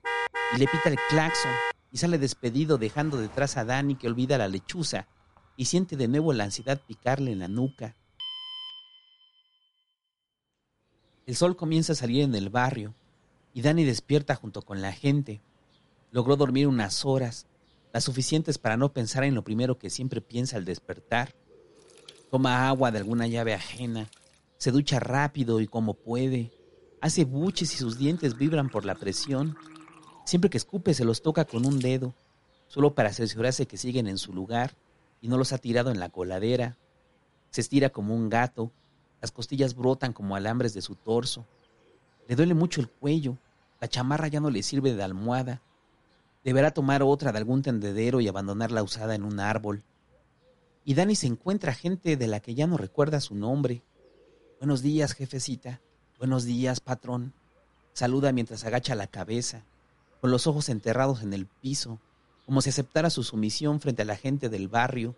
Y 0.55 0.59
le 0.59 0.67
pita 0.67 0.89
el 0.89 0.99
claxon 1.09 1.51
y 1.91 1.97
sale 1.97 2.19
despedido 2.19 2.77
dejando 2.77 3.17
detrás 3.17 3.57
a 3.57 3.65
Dani 3.65 3.95
que 3.95 4.07
olvida 4.07 4.37
la 4.37 4.47
lechuza 4.47 5.07
y 5.55 5.65
siente 5.65 5.95
de 5.95 6.07
nuevo 6.07 6.33
la 6.33 6.45
ansiedad 6.45 6.81
picarle 6.85 7.31
en 7.31 7.39
la 7.39 7.47
nuca. 7.47 7.95
El 11.25 11.35
sol 11.35 11.55
comienza 11.55 11.93
a 11.93 11.95
salir 11.95 12.23
en 12.23 12.35
el 12.35 12.49
barrio 12.49 12.93
y 13.53 13.61
Dani 13.61 13.83
despierta 13.83 14.35
junto 14.35 14.61
con 14.61 14.81
la 14.81 14.91
gente. 14.91 15.41
Logró 16.11 16.35
dormir 16.35 16.67
unas 16.67 17.05
horas 17.05 17.47
las 17.93 18.03
suficientes 18.03 18.57
para 18.57 18.75
no 18.75 18.91
pensar 18.91 19.23
en 19.23 19.35
lo 19.35 19.43
primero 19.43 19.77
que 19.77 19.89
siempre 19.89 20.19
piensa 20.19 20.57
al 20.57 20.65
despertar. 20.65 21.35
Toma 22.31 22.67
agua 22.67 22.91
de 22.91 22.97
alguna 22.97 23.27
llave 23.27 23.53
ajena, 23.53 24.09
se 24.57 24.71
ducha 24.71 24.99
rápido 24.99 25.61
y 25.61 25.67
como 25.67 25.93
puede, 25.93 26.51
hace 26.99 27.25
buches 27.25 27.73
y 27.73 27.77
sus 27.77 27.97
dientes 27.99 28.37
vibran 28.37 28.69
por 28.69 28.85
la 28.85 28.95
presión. 28.95 29.55
Siempre 30.25 30.49
que 30.49 30.57
escupe 30.57 30.93
se 30.95 31.05
los 31.05 31.21
toca 31.21 31.45
con 31.45 31.65
un 31.65 31.79
dedo, 31.79 32.15
solo 32.67 32.95
para 32.95 33.09
asegurarse 33.09 33.67
que 33.67 33.77
siguen 33.77 34.07
en 34.07 34.17
su 34.17 34.33
lugar 34.33 34.75
y 35.23 35.29
no 35.29 35.37
los 35.37 35.53
ha 35.53 35.57
tirado 35.57 35.89
en 35.89 35.99
la 35.99 36.09
coladera. 36.09 36.77
Se 37.49 37.61
estira 37.61 37.89
como 37.89 38.13
un 38.13 38.29
gato, 38.29 38.71
las 39.21 39.31
costillas 39.31 39.73
brotan 39.73 40.13
como 40.13 40.35
alambres 40.35 40.75
de 40.75 40.83
su 40.83 40.93
torso. 40.93 41.47
Le 42.27 42.35
duele 42.35 42.53
mucho 42.53 42.81
el 42.81 42.89
cuello, 42.89 43.39
la 43.81 43.87
chamarra 43.87 44.27
ya 44.27 44.39
no 44.39 44.51
le 44.51 44.61
sirve 44.61 44.93
de 44.93 45.01
almohada 45.01 45.61
Deberá 46.43 46.71
tomar 46.71 47.03
otra 47.03 47.31
de 47.31 47.37
algún 47.37 47.61
tendedero 47.61 48.19
y 48.19 48.27
abandonar 48.27 48.71
la 48.71 48.83
usada 48.83 49.15
en 49.15 49.23
un 49.23 49.39
árbol. 49.39 49.83
Y 50.83 50.93
Dani 50.93 51.15
se 51.15 51.27
encuentra 51.27 51.73
gente 51.73 52.17
de 52.17 52.27
la 52.27 52.41
que 52.41 52.53
ya 52.53 52.67
no 52.67 52.77
recuerda 52.77 53.21
su 53.21 53.33
nombre. 53.33 53.81
Buenos 54.59 54.81
días, 54.81 55.13
jefecita. 55.13 55.79
Buenos 56.17 56.43
días, 56.43 56.81
patrón. 56.81 57.33
Saluda 57.93 58.33
mientras 58.33 58.65
agacha 58.65 58.93
la 58.93 59.07
cabeza, 59.07 59.63
con 60.19 60.31
los 60.31 60.45
ojos 60.45 60.67
enterrados 60.67 61.23
en 61.23 61.33
el 61.33 61.45
piso, 61.45 61.99
como 62.45 62.61
si 62.61 62.69
aceptara 62.69 63.09
su 63.09 63.23
sumisión 63.23 63.79
frente 63.79 64.01
a 64.01 64.05
la 64.05 64.15
gente 64.15 64.49
del 64.49 64.67
barrio. 64.67 65.15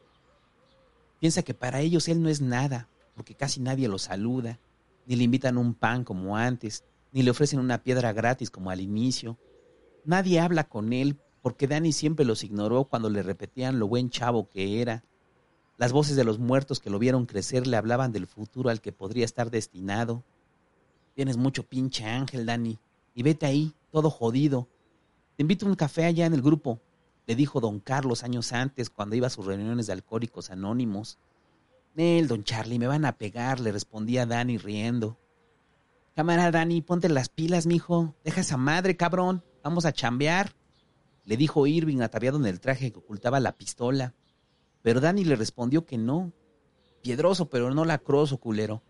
Piensa 1.19 1.43
que 1.43 1.53
para 1.53 1.81
ellos 1.81 2.07
él 2.07 2.21
no 2.21 2.29
es 2.29 2.41
nada, 2.41 2.87
porque 3.15 3.35
casi 3.35 3.59
nadie 3.59 3.87
lo 3.87 3.97
saluda, 3.97 4.59
ni 5.05 5.15
le 5.15 5.23
invitan 5.23 5.57
un 5.57 5.73
pan 5.73 6.03
como 6.03 6.37
antes, 6.37 6.83
ni 7.11 7.23
le 7.23 7.31
ofrecen 7.31 7.59
una 7.59 7.83
piedra 7.83 8.13
gratis 8.13 8.49
como 8.49 8.69
al 8.69 8.81
inicio, 8.81 9.37
Nadie 10.05 10.39
habla 10.39 10.65
con 10.65 10.93
él 10.93 11.17
porque 11.41 11.67
Dani 11.67 11.91
siempre 11.91 12.25
los 12.25 12.43
ignoró 12.43 12.85
cuando 12.85 13.09
le 13.09 13.23
repetían 13.23 13.79
lo 13.79 13.87
buen 13.87 14.11
chavo 14.11 14.49
que 14.49 14.81
era. 14.81 15.03
Las 15.77 15.91
voces 15.91 16.15
de 16.15 16.23
los 16.23 16.37
muertos 16.37 16.79
que 16.79 16.91
lo 16.91 16.99
vieron 16.99 17.25
crecer 17.25 17.65
le 17.65 17.75
hablaban 17.75 18.11
del 18.11 18.27
futuro 18.27 18.69
al 18.69 18.81
que 18.81 18.91
podría 18.91 19.25
estar 19.25 19.49
destinado. 19.49 20.23
Tienes 21.15 21.37
mucho 21.37 21.63
pinche 21.63 22.05
ángel, 22.05 22.45
Dani, 22.45 22.77
y 23.15 23.23
vete 23.23 23.47
ahí, 23.47 23.73
todo 23.91 24.11
jodido. 24.11 24.67
Te 25.35 25.43
invito 25.43 25.65
a 25.65 25.69
un 25.69 25.75
café 25.75 26.05
allá 26.05 26.27
en 26.27 26.33
el 26.33 26.41
grupo, 26.43 26.79
le 27.27 27.35
dijo 27.35 27.59
don 27.59 27.79
Carlos 27.79 28.23
años 28.23 28.53
antes 28.53 28.89
cuando 28.89 29.15
iba 29.15 29.27
a 29.27 29.31
sus 29.31 29.45
reuniones 29.45 29.87
de 29.87 29.93
alcohólicos 29.93 30.51
anónimos. 30.51 31.17
Nel, 31.95 32.27
don 32.27 32.43
Charlie, 32.43 32.79
me 32.79 32.87
van 32.87 33.05
a 33.05 33.17
pegar, 33.17 33.59
le 33.59 33.71
respondía 33.71 34.25
Dani 34.25 34.57
riendo. 34.57 35.17
Cámara, 36.15 36.51
Dani, 36.51 36.81
ponte 36.81 37.09
las 37.09 37.29
pilas, 37.29 37.65
mijo. 37.65 38.13
Deja 38.23 38.41
esa 38.41 38.57
madre, 38.57 38.95
cabrón. 38.95 39.43
Vamos 39.63 39.85
a 39.85 39.91
chambear, 39.91 40.53
le 41.25 41.37
dijo 41.37 41.65
Irving 41.65 42.01
ataviado 42.01 42.37
en 42.37 42.45
el 42.45 42.59
traje 42.59 42.91
que 42.91 42.99
ocultaba 42.99 43.39
la 43.39 43.53
pistola. 43.53 44.13
Pero 44.81 45.01
Danny 45.01 45.25
le 45.25 45.35
respondió 45.35 45.85
que 45.85 45.97
no. 45.97 46.31
Piedroso, 47.01 47.49
pero 47.49 47.73
no 47.73 47.83
lacroso, 47.83 48.37
culero. 48.37 48.83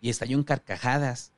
Y 0.00 0.08
estalló 0.08 0.38
en 0.38 0.44
carcajadas. 0.44 1.32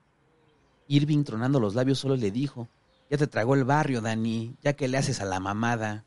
Irving, 0.86 1.24
tronando 1.24 1.58
los 1.58 1.74
labios, 1.74 1.98
solo 1.98 2.16
le 2.16 2.30
dijo, 2.30 2.68
ya 3.10 3.18
te 3.18 3.26
tragó 3.26 3.54
el 3.54 3.64
barrio, 3.64 4.00
Danny, 4.00 4.56
ya 4.62 4.74
que 4.74 4.86
le 4.86 4.98
haces 4.98 5.20
a 5.20 5.24
la 5.24 5.40
mamada. 5.40 6.04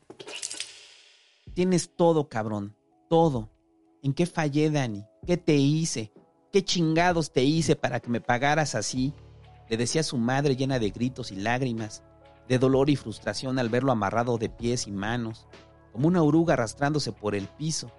Tienes 1.60 1.94
todo, 1.94 2.30
cabrón. 2.30 2.76
Todo. 3.10 3.50
¿En 4.02 4.14
qué 4.14 4.26
fallé, 4.26 4.72
Dani? 4.72 5.04
¿Qué 5.28 5.36
te 5.36 5.56
hice? 5.56 6.14
¿Qué 6.54 6.64
chingados 6.64 7.34
te 7.34 7.44
hice 7.44 7.76
para 7.76 8.00
que 8.00 8.10
me 8.10 8.22
pagaras 8.22 8.76
así? 8.76 9.14
Le 9.70 9.76
decía 9.76 10.04
su 10.04 10.18
madre 10.18 10.56
llena 10.56 10.80
de 10.80 10.90
gritos 10.90 11.34
y 11.34 11.36
lágrimas, 11.36 12.02
de 12.48 12.60
dolor 12.60 12.90
y 12.90 12.96
frustración 12.96 13.60
al 13.60 13.68
verlo 13.68 13.92
amarrado 13.92 14.38
de 14.38 14.48
pies 14.48 14.88
y 14.88 14.92
manos, 14.92 15.48
como 15.92 16.08
una 16.08 16.24
oruga 16.24 16.54
arrastrándose 16.54 17.12
por 17.12 17.36
el 17.36 17.48
piso, 17.50 17.92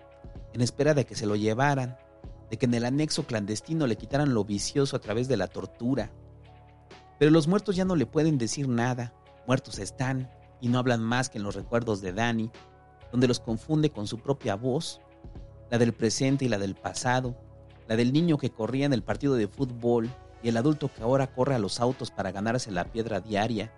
en 0.54 0.62
espera 0.62 0.94
de 0.94 1.04
que 1.04 1.14
se 1.14 1.26
lo 1.26 1.37
llevaran, 1.37 1.98
de 2.50 2.56
que 2.56 2.64
en 2.64 2.72
el 2.72 2.87
anexo 2.87 3.26
clandestino 3.26 3.87
le 3.87 3.96
quitaran 3.96 4.33
lo 4.33 4.42
vicioso 4.42 4.96
a 4.96 5.00
través 5.00 5.28
de 5.28 5.37
la 5.37 5.48
tortura. 5.48 6.11
Pero 7.18 7.30
los 7.30 7.46
muertos 7.46 7.76
ya 7.76 7.85
no 7.85 7.94
le 7.94 8.06
pueden 8.06 8.38
decir 8.38 8.68
nada, 8.68 9.12
muertos 9.46 9.78
están, 9.78 10.30
y 10.61 10.68
no 10.68 10.79
hablan 10.79 11.03
más 11.03 11.29
que 11.29 11.38
en 11.38 11.44
los 11.44 11.55
recuerdos 11.55 12.01
de 12.01 12.12
Dani, 12.12 12.51
donde 13.11 13.29
los 13.29 13.40
confunde 13.40 13.90
con 13.90 14.07
su 14.07 14.18
propia 14.18 14.55
voz, 14.55 15.01
la 15.70 15.79
del 15.79 15.92
presente 15.92 16.44
y 16.44 16.49
la 16.49 16.59
del 16.59 16.75
pasado, 16.75 17.37
la 17.88 17.96
del 17.96 18.12
niño 18.12 18.38
que 18.38 18.51
corría 18.51 18.87
en 18.87 18.92
el 18.92 19.03
partido 19.03 19.35
de 19.35 19.49
fútbol 19.49 20.11
y 20.42 20.49
el 20.49 20.57
adulto 20.57 20.92
que 20.92 21.03
ahora 21.03 21.33
corre 21.33 21.55
a 21.55 21.59
los 21.59 21.81
autos 21.81 22.11
para 22.11 22.33
ganarse 22.33 22.70
la 22.70 22.85
piedra 22.85 23.20
diaria, 23.20 23.73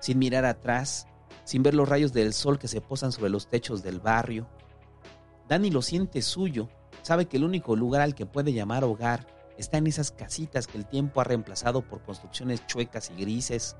sin 0.00 0.18
mirar 0.18 0.44
atrás, 0.44 1.06
sin 1.44 1.62
ver 1.62 1.74
los 1.74 1.88
rayos 1.88 2.12
del 2.12 2.32
sol 2.32 2.58
que 2.58 2.68
se 2.68 2.80
posan 2.80 3.12
sobre 3.12 3.30
los 3.30 3.48
techos 3.48 3.82
del 3.82 4.00
barrio. 4.00 4.48
Dani 5.48 5.70
lo 5.70 5.82
siente 5.82 6.22
suyo, 6.22 6.68
sabe 7.02 7.26
que 7.26 7.36
el 7.36 7.44
único 7.44 7.76
lugar 7.76 8.00
al 8.00 8.14
que 8.14 8.26
puede 8.26 8.52
llamar 8.52 8.84
hogar 8.84 9.26
está 9.58 9.78
en 9.78 9.86
esas 9.86 10.10
casitas 10.10 10.66
que 10.66 10.78
el 10.78 10.86
tiempo 10.86 11.20
ha 11.20 11.24
reemplazado 11.24 11.82
por 11.82 12.02
construcciones 12.02 12.66
chuecas 12.66 13.10
y 13.10 13.20
grises. 13.20 13.76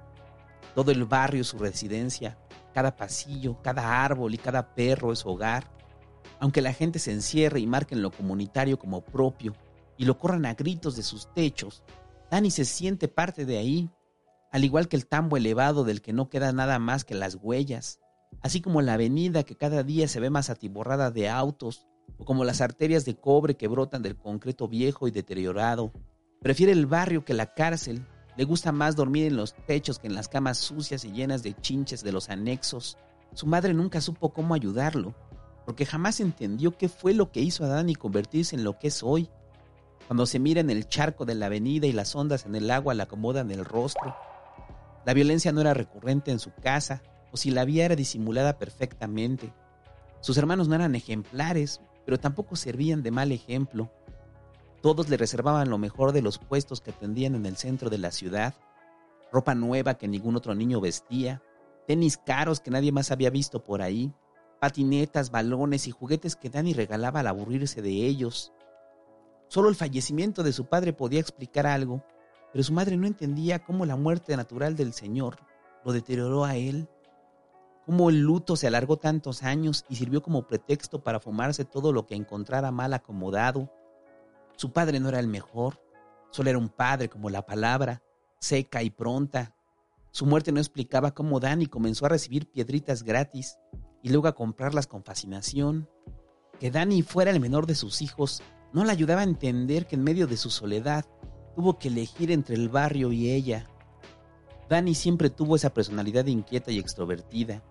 Todo 0.75 0.91
el 0.91 1.05
barrio 1.05 1.45
su 1.45 1.59
residencia, 1.59 2.39
cada 2.73 2.97
pasillo, 2.97 3.61
cada 3.63 4.05
árbol 4.05 4.35
y 4.35 4.39
cada 4.39 4.75
perro 4.75 5.13
es 5.13 5.25
hogar. 5.25 5.71
Aunque 6.41 6.61
la 6.61 6.73
gente 6.73 6.99
se 6.99 7.13
encierre 7.13 7.61
y 7.61 7.67
marque 7.67 7.95
en 7.95 8.03
lo 8.03 8.11
comunitario 8.11 8.79
como 8.79 9.03
propio 9.03 9.55
y 9.97 10.05
lo 10.05 10.19
corran 10.19 10.47
a 10.47 10.55
gritos 10.55 10.97
de 10.97 11.03
sus 11.03 11.33
techos, 11.33 11.85
Dani 12.31 12.51
se 12.51 12.65
siente 12.65 13.09
parte 13.09 13.45
de 13.45 13.59
ahí, 13.59 13.91
al 14.51 14.65
igual 14.65 14.89
que 14.89 14.97
el 14.97 15.07
tambo 15.07 15.37
elevado 15.37 15.85
del 15.85 16.03
que 16.03 16.13
no 16.13 16.29
queda 16.29 16.53
nada 16.53 16.79
más 16.79 17.05
que 17.05 17.15
las 17.15 17.39
huellas, 17.41 18.01
así 18.43 18.61
como 18.61 18.83
la 18.83 18.95
avenida 18.95 19.45
que 19.45 19.57
cada 19.57 19.83
día 19.83 20.09
se 20.09 20.21
ve 20.21 20.31
más 20.31 20.51
atiborrada 20.51 21.11
de 21.11 21.29
autos, 21.29 21.87
o 22.19 22.25
como 22.25 22.45
las 22.45 22.61
arterias 22.61 23.05
de 23.05 23.17
cobre 23.17 23.57
que 23.57 23.69
brotan 23.69 24.03
del 24.03 24.17
concreto 24.17 24.69
viejo 24.69 25.09
y 25.09 25.11
deteriorado. 25.11 25.93
Prefiere 26.41 26.73
el 26.73 26.87
barrio 26.87 27.25
que 27.25 27.35
la 27.35 27.55
cárcel, 27.55 28.07
le 28.37 28.45
gusta 28.45 28.73
más 28.73 28.97
dormir 28.97 29.27
en 29.27 29.37
los 29.37 29.55
techos 29.67 29.99
que 29.99 30.09
en 30.09 30.15
las 30.15 30.29
camas 30.29 30.59
sucias 30.59 31.05
y 31.05 31.13
llenas 31.13 31.43
de 31.43 31.55
chinches 31.55 32.03
de 32.03 32.13
los 32.13 32.31
anexos. 32.31 32.99
Su 33.33 33.47
madre 33.47 33.75
nunca 33.75 34.01
supo 34.01 34.33
cómo 34.33 34.55
ayudarlo, 34.55 35.15
porque 35.65 35.87
jamás 35.87 36.21
entendió 36.21 36.77
qué 36.77 36.89
fue 36.89 37.15
lo 37.15 37.31
que 37.31 37.41
hizo 37.41 37.65
a 37.65 37.69
Dani 37.69 37.95
convertirse 37.95 38.57
en 38.57 38.65
lo 38.65 38.79
que 38.79 38.89
es 38.89 39.03
hoy. 39.03 39.31
Cuando 40.07 40.27
se 40.27 40.39
mira 40.39 40.61
en 40.61 40.71
el 40.71 40.89
charco 40.89 41.25
de 41.25 41.35
la 41.35 41.47
avenida 41.47 41.87
y 41.87 41.93
las 41.93 42.15
ondas 42.15 42.45
en 42.45 42.55
el 42.55 42.71
agua 42.71 42.95
le 42.95 43.05
acomodan 43.05 43.51
el 43.51 43.65
rostro. 43.65 44.15
La 45.07 45.15
violencia 45.15 45.53
no 45.53 45.61
era 45.61 45.75
recurrente 45.75 46.31
en 46.31 46.39
su 46.39 46.53
casa, 46.55 47.03
o 47.33 47.37
si 47.37 47.51
la 47.51 47.63
había 47.63 47.85
era 47.85 47.97
disimulada 47.97 48.59
perfectamente. 48.59 49.53
Sus 50.21 50.39
hermanos 50.39 50.69
no 50.69 50.75
eran 50.75 50.95
ejemplares, 50.95 51.81
pero 52.05 52.19
tampoco 52.19 52.57
servían 52.57 53.03
de 53.03 53.11
mal 53.11 53.33
ejemplo. 53.33 53.91
Todos 54.85 55.09
le 55.09 55.17
reservaban 55.17 55.71
lo 55.71 55.79
mejor 55.79 56.13
de 56.13 56.21
los 56.21 56.37
puestos 56.37 56.83
que 56.83 56.91
atendían 56.91 57.35
en 57.35 57.47
el 57.47 57.57
centro 57.57 57.89
de 57.89 57.97
la 57.97 58.11
ciudad, 58.11 58.53
ropa 59.33 59.55
nueva 59.55 59.95
que 59.95 60.09
ningún 60.09 60.37
otro 60.37 60.55
niño 60.55 60.79
vestía, 60.79 61.41
tenis 61.87 62.19
caros 62.19 62.61
que 62.61 62.71
nadie 62.71 62.93
más 62.93 63.11
había 63.11 63.31
visto 63.31 63.65
por 63.65 63.81
ahí, 63.81 64.13
patinetas, 64.61 65.31
balones 65.31 65.89
y 65.89 65.91
juguetes 65.91 66.37
que 66.37 66.51
Dani 66.51 66.75
regalaba 66.75 67.21
al 67.21 67.29
aburrirse 67.29 67.81
de 67.81 67.93
ellos. 67.93 68.53
Solo 69.49 69.71
el 69.71 69.75
fallecimiento 69.75 70.43
de 70.43 70.53
su 70.53 70.67
padre 70.67 70.93
podía 70.93 71.21
explicar 71.21 71.67
algo, 71.67 72.05
pero 72.53 72.63
su 72.63 72.75
madre 72.75 72.99
no 72.99 73.07
entendía 73.07 73.65
cómo 73.65 73.87
la 73.87 73.97
muerte 73.97 74.37
natural 74.37 74.77
del 74.77 74.93
Señor 74.93 75.39
lo 75.83 75.95
deterioró 75.95 76.45
a 76.45 76.57
él, 76.57 76.91
cómo 77.87 78.11
el 78.11 78.21
luto 78.21 78.55
se 78.55 78.67
alargó 78.67 78.99
tantos 78.99 79.45
años 79.45 79.87
y 79.89 79.97
sirvió 79.97 80.21
como 80.23 80.47
pretexto 80.47 81.03
para 81.03 81.21
fumarse 81.21 81.65
todo 81.65 81.91
lo 81.91 82.05
que 82.05 82.17
encontrara 82.17 82.71
mal 82.71 82.93
acomodado. 82.93 83.71
Su 84.57 84.73
padre 84.73 85.01
no 85.01 85.09
era 85.09 85.21
el 85.21 85.29
mejor, 85.29 85.81
solo 86.31 86.51
era 86.51 86.59
un 86.59 86.69
padre 86.69 87.09
como 87.09 87.31
la 87.31 87.47
palabra, 87.47 88.03
seca 88.39 88.83
y 88.83 88.91
pronta. 88.91 89.55
Su 90.11 90.27
muerte 90.27 90.53
no 90.53 90.61
explicaba 90.61 91.15
cómo 91.15 91.41
Dani 91.41 91.67
comenzó 91.67 92.07
a 92.07 92.11
recibir 92.11 92.51
piedritas 92.51 93.03
gratis 93.03 93.59
y 94.03 94.11
luego 94.11 94.29
a 94.29 94.35
comprarlas 94.35 94.87
con 94.87 95.03
fascinación. 95.03 95.89
Que 96.61 96.71
Dani 96.71 97.03
fuera 97.03 97.31
el 97.31 97.41
menor 97.41 97.67
de 97.67 97.75
sus 97.75 98.01
hijos 98.03 98.43
no 98.73 98.85
le 98.85 98.93
ayudaba 98.93 99.21
a 99.21 99.25
entender 99.25 99.87
que 99.87 99.95
en 99.95 100.03
medio 100.03 100.27
de 100.27 100.37
su 100.37 100.51
soledad 100.51 101.05
tuvo 101.55 101.79
que 101.79 101.89
elegir 101.89 102.31
entre 102.33 102.57
el 102.57 102.69
barrio 102.69 103.13
y 103.13 103.31
ella. 103.31 103.67
Dani 104.69 104.95
siempre 104.95 105.31
tuvo 105.31 105.57
esa 105.57 105.73
personalidad 105.73 106.27
inquieta 106.27 106.73
y 106.73 106.79
extrovertida, 106.79 107.63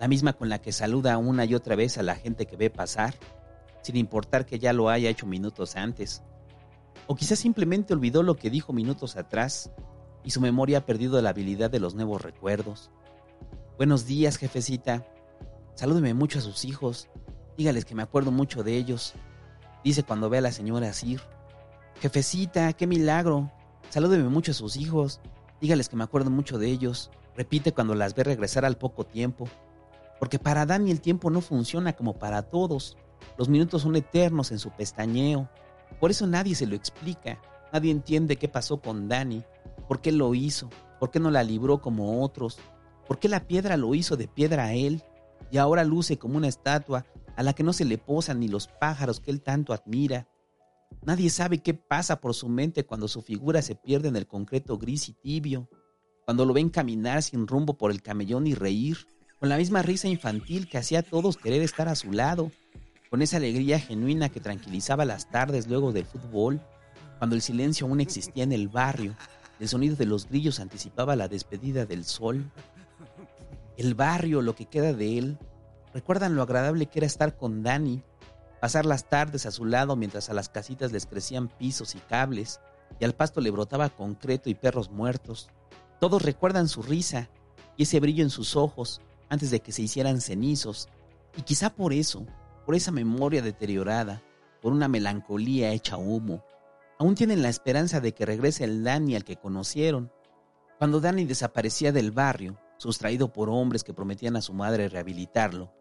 la 0.00 0.08
misma 0.08 0.32
con 0.32 0.48
la 0.48 0.60
que 0.60 0.72
saluda 0.72 1.16
una 1.18 1.44
y 1.44 1.54
otra 1.54 1.76
vez 1.76 1.96
a 1.98 2.02
la 2.02 2.16
gente 2.16 2.46
que 2.46 2.56
ve 2.56 2.70
pasar, 2.70 3.14
sin 3.82 3.96
importar 3.96 4.46
que 4.46 4.58
ya 4.58 4.72
lo 4.72 4.88
haya 4.88 5.10
hecho 5.10 5.26
minutos 5.26 5.76
antes. 5.76 6.22
O 7.06 7.14
quizás 7.14 7.38
simplemente 7.38 7.92
olvidó 7.92 8.22
lo 8.22 8.36
que 8.36 8.50
dijo 8.50 8.72
minutos 8.72 9.16
atrás 9.16 9.70
y 10.24 10.30
su 10.30 10.40
memoria 10.40 10.78
ha 10.78 10.86
perdido 10.86 11.20
la 11.20 11.30
habilidad 11.30 11.70
de 11.70 11.80
los 11.80 11.94
nuevos 11.94 12.22
recuerdos. 12.22 12.90
Buenos 13.76 14.06
días, 14.06 14.36
jefecita. 14.36 15.04
Salúdeme 15.74 16.14
mucho 16.14 16.38
a 16.38 16.42
sus 16.42 16.64
hijos. 16.64 17.08
Dígales 17.56 17.84
que 17.84 17.94
me 17.94 18.02
acuerdo 18.02 18.30
mucho 18.30 18.62
de 18.62 18.76
ellos. 18.76 19.14
Dice 19.84 20.04
cuando 20.04 20.30
ve 20.30 20.38
a 20.38 20.42
la 20.42 20.52
señora 20.52 20.92
Sir. 20.92 21.20
Jefecita, 22.00 22.72
qué 22.74 22.86
milagro. 22.86 23.50
Salúdeme 23.90 24.28
mucho 24.28 24.52
a 24.52 24.54
sus 24.54 24.76
hijos. 24.76 25.20
Dígales 25.60 25.88
que 25.88 25.96
me 25.96 26.04
acuerdo 26.04 26.30
mucho 26.30 26.58
de 26.58 26.68
ellos. 26.68 27.10
Repite 27.36 27.72
cuando 27.72 27.94
las 27.94 28.14
ve 28.14 28.24
regresar 28.24 28.64
al 28.64 28.76
poco 28.76 29.04
tiempo. 29.04 29.48
Porque 30.20 30.38
para 30.38 30.66
Dani 30.66 30.90
el 30.90 31.00
tiempo 31.00 31.30
no 31.30 31.40
funciona 31.40 31.94
como 31.94 32.18
para 32.18 32.42
todos. 32.42 32.96
Los 33.38 33.48
minutos 33.48 33.82
son 33.82 33.96
eternos 33.96 34.50
en 34.52 34.58
su 34.58 34.70
pestañeo. 34.70 35.48
Por 36.00 36.10
eso 36.10 36.26
nadie 36.26 36.54
se 36.54 36.66
lo 36.66 36.74
explica. 36.74 37.40
Nadie 37.72 37.90
entiende 37.90 38.36
qué 38.36 38.48
pasó 38.48 38.80
con 38.80 39.08
Dani. 39.08 39.44
¿Por 39.88 40.00
qué 40.00 40.12
lo 40.12 40.34
hizo? 40.34 40.70
¿Por 41.00 41.10
qué 41.10 41.20
no 41.20 41.30
la 41.30 41.42
libró 41.42 41.80
como 41.80 42.22
otros? 42.22 42.58
¿Por 43.06 43.18
qué 43.18 43.28
la 43.28 43.46
piedra 43.46 43.76
lo 43.76 43.94
hizo 43.94 44.16
de 44.16 44.28
piedra 44.28 44.64
a 44.64 44.74
él? 44.74 45.02
Y 45.50 45.58
ahora 45.58 45.84
luce 45.84 46.18
como 46.18 46.36
una 46.36 46.48
estatua 46.48 47.04
a 47.36 47.42
la 47.42 47.52
que 47.52 47.62
no 47.62 47.72
se 47.72 47.84
le 47.84 47.98
posan 47.98 48.40
ni 48.40 48.48
los 48.48 48.68
pájaros 48.68 49.20
que 49.20 49.30
él 49.30 49.42
tanto 49.42 49.72
admira. 49.72 50.28
Nadie 51.02 51.30
sabe 51.30 51.58
qué 51.58 51.74
pasa 51.74 52.20
por 52.20 52.34
su 52.34 52.48
mente 52.48 52.84
cuando 52.84 53.08
su 53.08 53.22
figura 53.22 53.62
se 53.62 53.74
pierde 53.74 54.08
en 54.08 54.16
el 54.16 54.26
concreto 54.26 54.78
gris 54.78 55.08
y 55.08 55.14
tibio, 55.14 55.68
cuando 56.24 56.44
lo 56.44 56.52
ven 56.52 56.70
caminar 56.70 57.22
sin 57.22 57.46
rumbo 57.46 57.76
por 57.76 57.90
el 57.90 58.02
camellón 58.02 58.46
y 58.46 58.54
reír, 58.54 58.98
con 59.38 59.48
la 59.48 59.56
misma 59.56 59.82
risa 59.82 60.06
infantil 60.06 60.68
que 60.68 60.78
hacía 60.78 61.00
a 61.00 61.02
todos 61.02 61.36
querer 61.36 61.62
estar 61.62 61.88
a 61.88 61.96
su 61.96 62.12
lado, 62.12 62.52
con 63.12 63.20
esa 63.20 63.36
alegría 63.36 63.78
genuina 63.78 64.30
que 64.30 64.40
tranquilizaba 64.40 65.04
las 65.04 65.28
tardes 65.28 65.66
luego 65.66 65.92
del 65.92 66.06
fútbol, 66.06 66.62
cuando 67.18 67.36
el 67.36 67.42
silencio 67.42 67.86
aún 67.86 68.00
existía 68.00 68.42
en 68.42 68.52
el 68.52 68.68
barrio, 68.68 69.14
el 69.60 69.68
sonido 69.68 69.96
de 69.96 70.06
los 70.06 70.26
grillos 70.26 70.60
anticipaba 70.60 71.14
la 71.14 71.28
despedida 71.28 71.84
del 71.84 72.06
sol. 72.06 72.50
El 73.76 73.94
barrio, 73.94 74.40
lo 74.40 74.54
que 74.54 74.64
queda 74.64 74.94
de 74.94 75.18
él, 75.18 75.38
recuerdan 75.92 76.34
lo 76.34 76.40
agradable 76.40 76.86
que 76.86 77.00
era 77.00 77.06
estar 77.06 77.36
con 77.36 77.62
Dani, 77.62 78.02
pasar 78.62 78.86
las 78.86 79.06
tardes 79.06 79.44
a 79.44 79.50
su 79.50 79.66
lado 79.66 79.94
mientras 79.94 80.30
a 80.30 80.32
las 80.32 80.48
casitas 80.48 80.90
les 80.90 81.04
crecían 81.04 81.48
pisos 81.48 81.94
y 81.94 81.98
cables, 81.98 82.60
y 82.98 83.04
al 83.04 83.14
pasto 83.14 83.42
le 83.42 83.50
brotaba 83.50 83.90
concreto 83.90 84.48
y 84.48 84.54
perros 84.54 84.90
muertos. 84.90 85.50
Todos 86.00 86.22
recuerdan 86.22 86.66
su 86.66 86.82
risa 86.82 87.28
y 87.76 87.82
ese 87.82 88.00
brillo 88.00 88.24
en 88.24 88.30
sus 88.30 88.56
ojos, 88.56 89.02
antes 89.28 89.50
de 89.50 89.60
que 89.60 89.72
se 89.72 89.82
hicieran 89.82 90.22
cenizos, 90.22 90.88
y 91.36 91.42
quizá 91.42 91.68
por 91.68 91.92
eso, 91.92 92.26
por 92.64 92.74
esa 92.74 92.92
memoria 92.92 93.42
deteriorada, 93.42 94.22
por 94.60 94.72
una 94.72 94.88
melancolía 94.88 95.72
hecha 95.72 95.96
humo, 95.96 96.44
aún 96.98 97.14
tienen 97.14 97.42
la 97.42 97.48
esperanza 97.48 98.00
de 98.00 98.12
que 98.12 98.26
regrese 98.26 98.64
el 98.64 98.84
Dani 98.84 99.16
al 99.16 99.24
que 99.24 99.36
conocieron. 99.36 100.12
Cuando 100.78 101.00
Dani 101.00 101.24
desaparecía 101.24 101.92
del 101.92 102.12
barrio, 102.12 102.58
sustraído 102.76 103.32
por 103.32 103.50
hombres 103.50 103.84
que 103.84 103.94
prometían 103.94 104.36
a 104.36 104.42
su 104.42 104.54
madre 104.54 104.88
rehabilitarlo, 104.88 105.72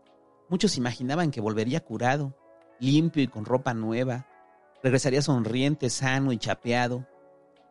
muchos 0.50 0.78
imaginaban 0.78 1.32
que 1.32 1.42
volvería 1.42 1.84
curado, 1.84 2.36
limpio 2.80 3.22
y 3.24 3.28
con 3.28 3.46
ropa 3.46 3.74
nueva, 3.74 4.28
regresaría 4.84 5.22
sonriente, 5.22 5.90
sano 5.90 6.32
y 6.32 6.38
chapeado, 6.38 7.08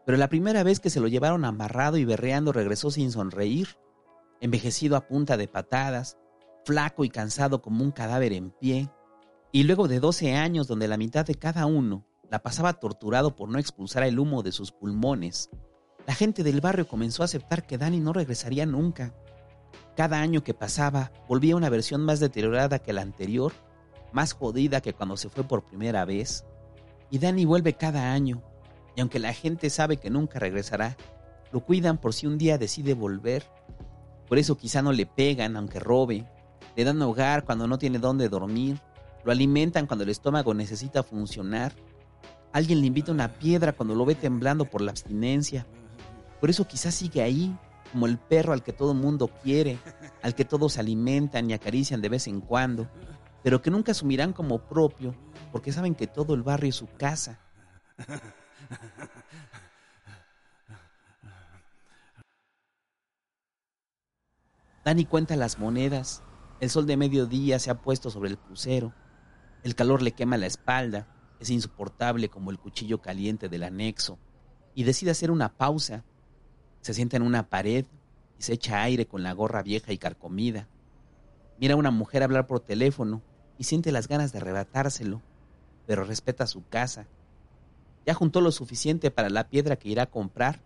pero 0.06 0.16
la 0.16 0.28
primera 0.28 0.62
vez 0.62 0.80
que 0.80 0.90
se 0.90 1.00
lo 1.00 1.08
llevaron 1.08 1.44
amarrado 1.44 1.96
y 1.96 2.04
berreando 2.04 2.52
regresó 2.52 2.90
sin 2.90 3.12
sonreír. 3.12 3.76
Envejecido 4.40 4.96
a 4.96 5.06
punta 5.06 5.36
de 5.36 5.46
patadas, 5.46 6.16
flaco 6.64 7.04
y 7.04 7.10
cansado 7.10 7.60
como 7.60 7.84
un 7.84 7.90
cadáver 7.90 8.32
en 8.32 8.50
pie, 8.50 8.90
y 9.52 9.64
luego 9.64 9.88
de 9.88 10.00
12 10.00 10.34
años 10.36 10.68
donde 10.68 10.88
la 10.88 10.96
mitad 10.96 11.26
de 11.26 11.34
cada 11.34 11.66
uno 11.66 12.06
la 12.30 12.42
pasaba 12.42 12.74
torturado 12.74 13.34
por 13.34 13.48
no 13.48 13.58
expulsar 13.58 14.04
el 14.04 14.18
humo 14.18 14.42
de 14.42 14.52
sus 14.52 14.70
pulmones, 14.70 15.50
la 16.06 16.14
gente 16.14 16.42
del 16.42 16.60
barrio 16.60 16.86
comenzó 16.86 17.22
a 17.22 17.26
aceptar 17.26 17.66
que 17.66 17.78
Dani 17.78 18.00
no 18.00 18.12
regresaría 18.12 18.64
nunca. 18.66 19.14
Cada 19.96 20.20
año 20.20 20.42
que 20.42 20.54
pasaba 20.54 21.12
volvía 21.28 21.56
una 21.56 21.68
versión 21.68 22.02
más 22.02 22.20
deteriorada 22.20 22.78
que 22.78 22.92
la 22.92 23.02
anterior, 23.02 23.52
más 24.12 24.32
jodida 24.32 24.80
que 24.80 24.92
cuando 24.92 25.16
se 25.16 25.28
fue 25.28 25.44
por 25.44 25.64
primera 25.64 26.04
vez. 26.04 26.44
Y 27.10 27.18
Dani 27.18 27.44
vuelve 27.44 27.74
cada 27.74 28.12
año, 28.12 28.42
y 28.96 29.00
aunque 29.00 29.18
la 29.18 29.32
gente 29.32 29.68
sabe 29.68 29.98
que 29.98 30.10
nunca 30.10 30.38
regresará, 30.38 30.96
lo 31.52 31.64
cuidan 31.64 31.98
por 31.98 32.14
si 32.14 32.26
un 32.26 32.38
día 32.38 32.56
decide 32.56 32.94
volver. 32.94 33.44
Por 34.28 34.38
eso 34.38 34.56
quizá 34.56 34.80
no 34.82 34.92
le 34.92 35.06
pegan 35.06 35.56
aunque 35.56 35.80
robe, 35.80 36.24
le 36.76 36.84
dan 36.84 37.02
hogar 37.02 37.44
cuando 37.44 37.66
no 37.66 37.78
tiene 37.78 37.98
dónde 37.98 38.28
dormir, 38.28 38.80
lo 39.24 39.32
alimentan 39.32 39.86
cuando 39.86 40.04
el 40.04 40.10
estómago 40.10 40.54
necesita 40.54 41.02
funcionar. 41.02 41.74
Alguien 42.52 42.80
le 42.80 42.86
invita 42.86 43.12
una 43.12 43.32
piedra 43.34 43.72
cuando 43.72 43.94
lo 43.94 44.04
ve 44.04 44.14
temblando 44.14 44.64
por 44.64 44.80
la 44.80 44.90
abstinencia. 44.90 45.66
Por 46.40 46.50
eso 46.50 46.66
quizás 46.66 46.94
sigue 46.94 47.22
ahí, 47.22 47.56
como 47.92 48.06
el 48.06 48.18
perro 48.18 48.52
al 48.52 48.62
que 48.62 48.72
todo 48.72 48.94
mundo 48.94 49.28
quiere, 49.42 49.78
al 50.22 50.34
que 50.34 50.44
todos 50.44 50.78
alimentan 50.78 51.50
y 51.50 51.52
acarician 51.52 52.00
de 52.00 52.08
vez 52.08 52.26
en 52.26 52.40
cuando, 52.40 52.88
pero 53.42 53.62
que 53.62 53.70
nunca 53.70 53.92
asumirán 53.92 54.32
como 54.32 54.58
propio 54.58 55.14
porque 55.52 55.72
saben 55.72 55.94
que 55.94 56.06
todo 56.06 56.34
el 56.34 56.42
barrio 56.42 56.68
es 56.70 56.76
su 56.76 56.86
casa. 56.86 57.40
Dani 64.84 65.04
cuenta 65.04 65.36
las 65.36 65.58
monedas. 65.58 66.22
El 66.60 66.70
sol 66.70 66.86
de 66.86 66.96
mediodía 66.96 67.58
se 67.58 67.70
ha 67.70 67.82
puesto 67.82 68.10
sobre 68.10 68.30
el 68.30 68.38
crucero. 68.38 68.94
El 69.62 69.74
calor 69.74 70.02
le 70.02 70.12
quema 70.12 70.36
la 70.36 70.46
espalda. 70.46 71.06
Es 71.38 71.50
insoportable 71.50 72.28
como 72.28 72.50
el 72.50 72.58
cuchillo 72.58 73.00
caliente 73.00 73.48
del 73.48 73.62
anexo. 73.62 74.18
Y 74.74 74.84
decide 74.84 75.10
hacer 75.10 75.30
una 75.30 75.56
pausa. 75.56 76.04
Se 76.80 76.94
sienta 76.94 77.16
en 77.16 77.22
una 77.22 77.48
pared 77.48 77.84
y 78.38 78.42
se 78.42 78.54
echa 78.54 78.82
aire 78.82 79.06
con 79.06 79.22
la 79.22 79.32
gorra 79.32 79.62
vieja 79.62 79.92
y 79.92 79.98
carcomida. 79.98 80.68
Mira 81.58 81.74
a 81.74 81.76
una 81.78 81.90
mujer 81.90 82.22
hablar 82.22 82.46
por 82.46 82.60
teléfono 82.60 83.22
y 83.58 83.64
siente 83.64 83.92
las 83.92 84.08
ganas 84.08 84.32
de 84.32 84.38
arrebatárselo, 84.38 85.20
pero 85.86 86.04
respeta 86.04 86.46
su 86.46 86.66
casa. 86.66 87.06
Ya 88.06 88.14
juntó 88.14 88.40
lo 88.40 88.50
suficiente 88.50 89.10
para 89.10 89.28
la 89.28 89.48
piedra 89.48 89.76
que 89.76 89.90
irá 89.90 90.04
a 90.04 90.10
comprar, 90.10 90.60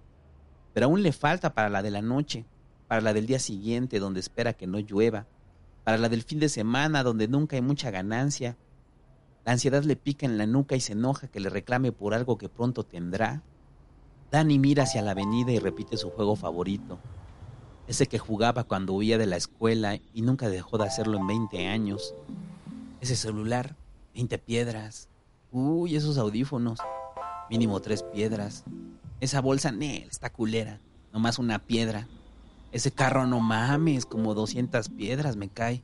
pero 0.72 0.87
aún 0.87 1.02
le 1.02 1.11
falta 1.11 1.52
para 1.52 1.68
la 1.68 1.83
de 1.83 1.90
la 1.90 2.02
noche 2.02 2.46
para 2.87 3.00
la 3.00 3.12
del 3.12 3.26
día 3.26 3.38
siguiente 3.38 3.98
donde 3.98 4.20
espera 4.20 4.52
que 4.52 4.66
no 4.66 4.78
llueva, 4.78 5.26
para 5.85 5.98
la 5.98 6.09
del 6.09 6.22
fin 6.22 6.38
de 6.38 6.48
semana 6.48 7.02
donde 7.02 7.28
nunca 7.28 7.57
hay 7.57 7.62
mucha 7.62 7.90
ganancia. 7.90 8.57
La 9.44 9.52
ansiedad 9.52 9.83
le 9.83 9.96
pica 9.96 10.24
en 10.24 10.38
la 10.38 10.46
nuca 10.46 10.74
y 10.74 10.80
se 10.80 10.92
enoja 10.92 11.28
que 11.28 11.40
le 11.40 11.50
reclame 11.50 11.92
por 11.92 12.14
algo 12.14 12.38
que 12.38 12.48
pronto 12.48 12.85
tendrá. 12.85 13.42
Dani 14.30 14.59
mira 14.59 14.85
hacia 14.85 15.02
la 15.02 15.11
avenida 15.11 15.52
y 15.52 15.59
repite 15.59 15.96
su 15.96 16.11
juego 16.11 16.35
favorito, 16.35 16.98
ese 17.87 18.07
que 18.07 18.18
jugaba 18.18 18.64
cuando 18.64 18.94
huía 18.94 19.18
de 19.18 19.26
la 19.26 19.37
escuela 19.37 19.96
y 20.14 20.22
nunca 20.22 20.48
dejó 20.48 20.78
de 20.78 20.87
hacerlo 20.87 21.18
en 21.18 21.26
20 21.26 21.66
años. 21.68 22.14
Ese 23.00 23.16
celular, 23.16 23.76
20 24.14 24.38
piedras. 24.38 25.09
Uy, 25.52 25.94
esos 25.94 26.16
audífonos, 26.16 26.78
mínimo 27.50 27.80
tres 27.80 28.02
piedras. 28.02 28.64
Esa 29.20 29.40
bolsa, 29.40 29.70
Nel, 29.70 30.09
está 30.11 30.30
culera, 30.30 30.80
nomás 31.12 31.38
una 31.38 31.59
piedra. 31.59 32.09
Ese 32.72 32.90
carro 32.90 33.26
no 33.26 33.40
mames, 33.40 34.07
como 34.07 34.35
200 34.35 34.88
piedras 34.88 35.37
me 35.37 35.48
cae. 35.48 35.83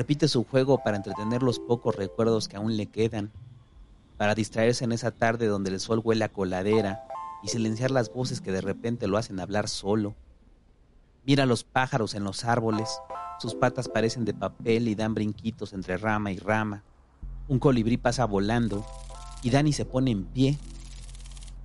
Repite 0.00 0.28
su 0.28 0.44
juego 0.44 0.82
para 0.82 0.96
entretener 0.96 1.42
los 1.42 1.58
pocos 1.58 1.94
recuerdos 1.94 2.48
que 2.48 2.56
aún 2.56 2.78
le 2.78 2.86
quedan, 2.86 3.30
para 4.16 4.34
distraerse 4.34 4.82
en 4.84 4.92
esa 4.92 5.10
tarde 5.10 5.46
donde 5.46 5.68
el 5.68 5.78
sol 5.78 6.00
huele 6.02 6.24
a 6.24 6.32
coladera 6.32 7.04
y 7.42 7.48
silenciar 7.48 7.90
las 7.90 8.10
voces 8.10 8.40
que 8.40 8.50
de 8.50 8.62
repente 8.62 9.08
lo 9.08 9.18
hacen 9.18 9.40
hablar 9.40 9.68
solo. 9.68 10.14
Mira 11.26 11.44
los 11.44 11.64
pájaros 11.64 12.14
en 12.14 12.24
los 12.24 12.46
árboles, 12.46 12.88
sus 13.40 13.54
patas 13.54 13.90
parecen 13.90 14.24
de 14.24 14.32
papel 14.32 14.88
y 14.88 14.94
dan 14.94 15.12
brinquitos 15.12 15.74
entre 15.74 15.98
rama 15.98 16.32
y 16.32 16.38
rama. 16.38 16.82
Un 17.46 17.58
colibrí 17.58 17.98
pasa 17.98 18.24
volando 18.24 18.86
y 19.42 19.50
Dani 19.50 19.74
se 19.74 19.84
pone 19.84 20.12
en 20.12 20.24
pie. 20.24 20.56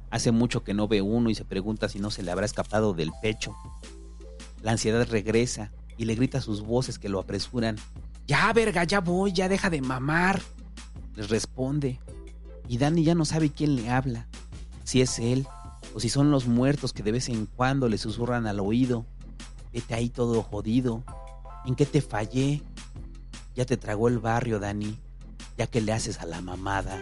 Hace 0.09 0.33
mucho 0.33 0.61
que 0.65 0.73
no 0.73 0.89
ve 0.89 1.01
uno 1.01 1.29
y 1.29 1.35
se 1.35 1.45
pregunta 1.45 1.87
si 1.87 1.99
no 1.99 2.11
se 2.11 2.21
le 2.21 2.31
habrá 2.31 2.45
escapado 2.45 2.93
del 2.93 3.13
pecho. 3.21 3.55
La 4.61 4.71
ansiedad 4.73 5.07
regresa 5.09 5.71
y 5.95 6.03
le 6.03 6.15
grita 6.15 6.41
sus 6.41 6.63
voces 6.63 6.99
que 6.99 7.07
lo 7.07 7.21
apresuran. 7.21 7.77
Ya, 8.27 8.51
verga, 8.53 8.83
ya 8.83 9.01
voy, 9.01 9.33
ya 9.33 9.47
deja 9.47 9.69
de 9.69 9.81
mamar. 9.81 10.41
Les 11.15 11.29
responde. 11.29 11.99
Y 12.67 12.77
Dani 12.77 13.03
ya 13.03 13.15
no 13.15 13.25
sabe 13.25 13.51
quién 13.51 13.75
le 13.75 13.89
habla. 13.89 14.27
Si 14.83 15.01
es 15.01 15.19
él 15.19 15.47
o 15.93 15.99
si 15.99 16.09
son 16.09 16.31
los 16.31 16.47
muertos 16.47 16.93
que 16.93 17.03
de 17.03 17.11
vez 17.11 17.29
en 17.29 17.45
cuando 17.45 17.87
le 17.87 17.97
susurran 17.97 18.47
al 18.47 18.59
oído. 18.59 19.05
Vete 19.71 19.93
ahí 19.93 20.09
todo 20.09 20.41
jodido. 20.41 21.03
¿En 21.65 21.75
qué 21.75 21.85
te 21.85 22.01
fallé? 22.01 22.61
Ya 23.55 23.65
te 23.65 23.77
tragó 23.77 24.07
el 24.07 24.19
barrio, 24.19 24.59
Dani. 24.59 24.97
Ya 25.57 25.67
que 25.67 25.81
le 25.81 25.93
haces 25.93 26.19
a 26.19 26.25
la 26.25 26.41
mamada. 26.41 27.01